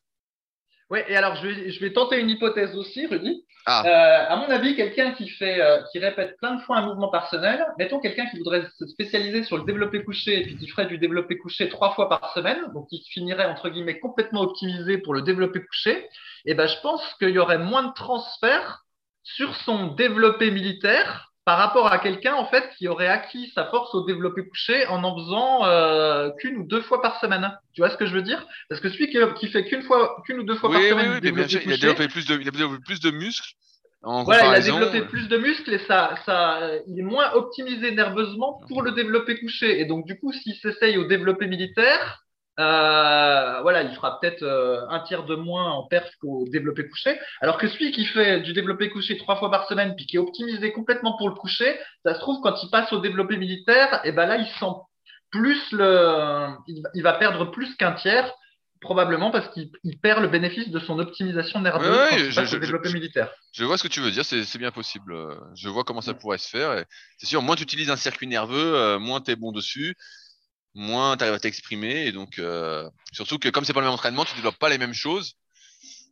[0.91, 3.45] Oui, et alors je vais, je vais tenter une hypothèse aussi, Rudy.
[3.67, 3.83] Ah.
[3.87, 7.09] Euh, à mon avis, quelqu'un qui fait, euh, qui répète plein de fois un mouvement
[7.09, 10.85] personnel, mettons quelqu'un qui voudrait se spécialiser sur le développé couché et puis qui ferait
[10.87, 15.15] du développé couché trois fois par semaine, donc qui finirait entre guillemets complètement optimisé pour
[15.15, 16.09] le développé couché, et
[16.47, 18.85] eh ben je pense qu'il y aurait moins de transfert
[19.23, 23.95] sur son développé militaire par rapport à quelqu'un en fait qui aurait acquis sa force
[23.95, 27.51] au développé couché en en faisant euh, qu'une ou deux fois par semaine.
[27.75, 28.47] Tu vois ce que je veux dire?
[28.69, 30.91] Parce que celui qui, qui fait qu'une fois, qu'une ou deux fois oui, par oui,
[30.91, 33.11] semaine, oui, mais bien sûr, il a développé plus de, il a développé plus de
[33.11, 33.53] muscles.
[34.03, 37.33] En voilà, il a développé euh, plus de muscles et ça, ça, il est moins
[37.33, 39.81] optimisé nerveusement pour le développé couché.
[39.81, 42.24] Et donc du coup, s'il s'essaye au développé militaire,
[42.61, 47.19] euh, voilà, il fera peut-être euh, un tiers de moins en perf qu'au développé couché.
[47.41, 50.21] Alors que celui qui fait du développé couché trois fois par semaine, puis qui est
[50.21, 54.13] optimisé complètement pour le coucher, ça se trouve quand il passe au développé militaire, et
[54.13, 54.73] ben là il sent
[55.31, 56.47] plus le,
[56.95, 58.33] il, va perdre plus qu'un tiers,
[58.81, 62.95] probablement parce qu'il perd le bénéfice de son optimisation nerveuse Ouais, ouais, je- développé je-
[62.95, 63.31] militaire.
[63.53, 65.13] Je vois ce que tu veux dire, c'est bien possible.
[65.13, 66.19] Euh, Je vois comment ça Mm.
[66.19, 66.85] pourrait se faire.
[67.19, 69.97] C'est sûr, moins tu utilises un circuit nerveux, euh, moins tu es bon dessus,
[70.75, 72.07] moins tu arrives à t'exprimer.
[72.07, 74.79] Et donc, euh, surtout que comme c'est pas le même entraînement, tu développes pas les
[74.79, 75.35] mêmes choses,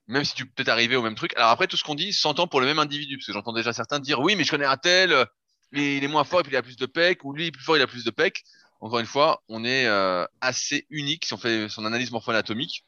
[0.07, 1.35] même si tu peux arriver au même truc.
[1.37, 3.73] Alors après, tout ce qu'on dit s'entend pour le même individu, parce que j'entends déjà
[3.73, 5.25] certains dire oui, mais je connais un tel, euh,
[5.73, 7.53] il est moins fort et puis il a plus de pec, ou lui il est
[7.53, 8.43] plus fort, il a plus de pec.
[8.81, 12.85] Encore une fois, on est euh, assez unique si on fait son analyse morpho-anatomique.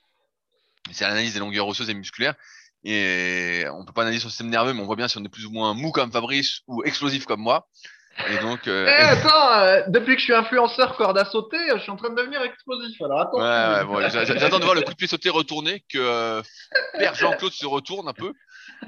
[0.90, 2.34] C'est l'analyse des longueurs osseuses et musculaires.
[2.82, 5.30] Et on peut pas analyser son système nerveux, mais on voit bien si on est
[5.30, 7.68] plus ou moins mou comme Fabrice ou explosif comme moi.
[8.30, 11.80] Et donc, Eh, euh, attends, euh, depuis que je suis influenceur corde à sauter, je
[11.80, 13.00] suis en train de devenir explosif.
[13.02, 13.38] Alors attends.
[13.38, 16.42] ouais, ouais, j'attends de voir le coup de pied sauté retourner, que euh,
[16.98, 18.32] Père Jean-Claude se retourne un peu.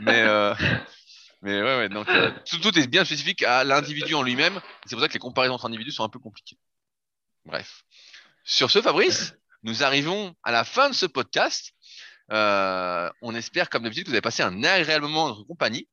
[0.00, 0.54] Mais, euh,
[1.42, 2.06] mais ouais, ouais, donc
[2.48, 4.60] tout, tout est bien spécifique à l'individu en lui-même.
[4.86, 6.56] C'est pour ça que les comparaisons entre individus sont un peu compliquées.
[7.44, 7.82] Bref.
[8.44, 11.72] Sur ce, Fabrice, nous arrivons à la fin de ce podcast.
[12.30, 15.88] On espère, comme d'habitude, que vous avez passé un agréable moment en notre compagnie.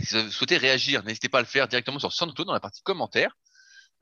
[0.00, 2.82] Si vous souhaitez réagir, n'hésitez pas à le faire directement sur SoundCloud dans la partie
[2.82, 3.36] commentaires.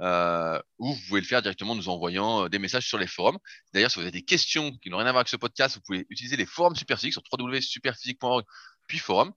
[0.01, 3.07] Euh, ou vous pouvez le faire directement en nous envoyant euh, des messages sur les
[3.07, 3.39] forums.
[3.75, 5.83] D'ailleurs, si vous avez des questions qui n'ont rien à voir avec ce podcast, vous
[5.83, 8.45] pouvez utiliser les forums Superphysique sur www.superphysique.org
[8.87, 9.33] puis forum.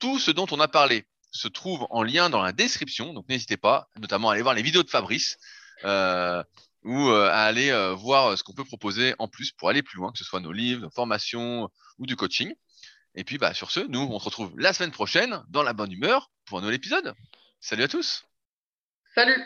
[0.00, 3.56] Tout ce dont on a parlé se trouve en lien dans la description, donc n'hésitez
[3.56, 5.38] pas, notamment à aller voir les vidéos de Fabrice
[5.84, 6.42] euh,
[6.82, 10.18] ou à aller voir ce qu'on peut proposer en plus pour aller plus loin, que
[10.18, 12.52] ce soit nos livres, nos formations ou du coaching.
[13.14, 15.92] Et puis, bah, sur ce, nous, on se retrouve la semaine prochaine dans la bonne
[15.92, 17.14] humeur pour un nouvel épisode.
[17.60, 18.24] Salut à tous!
[19.14, 19.42] Salut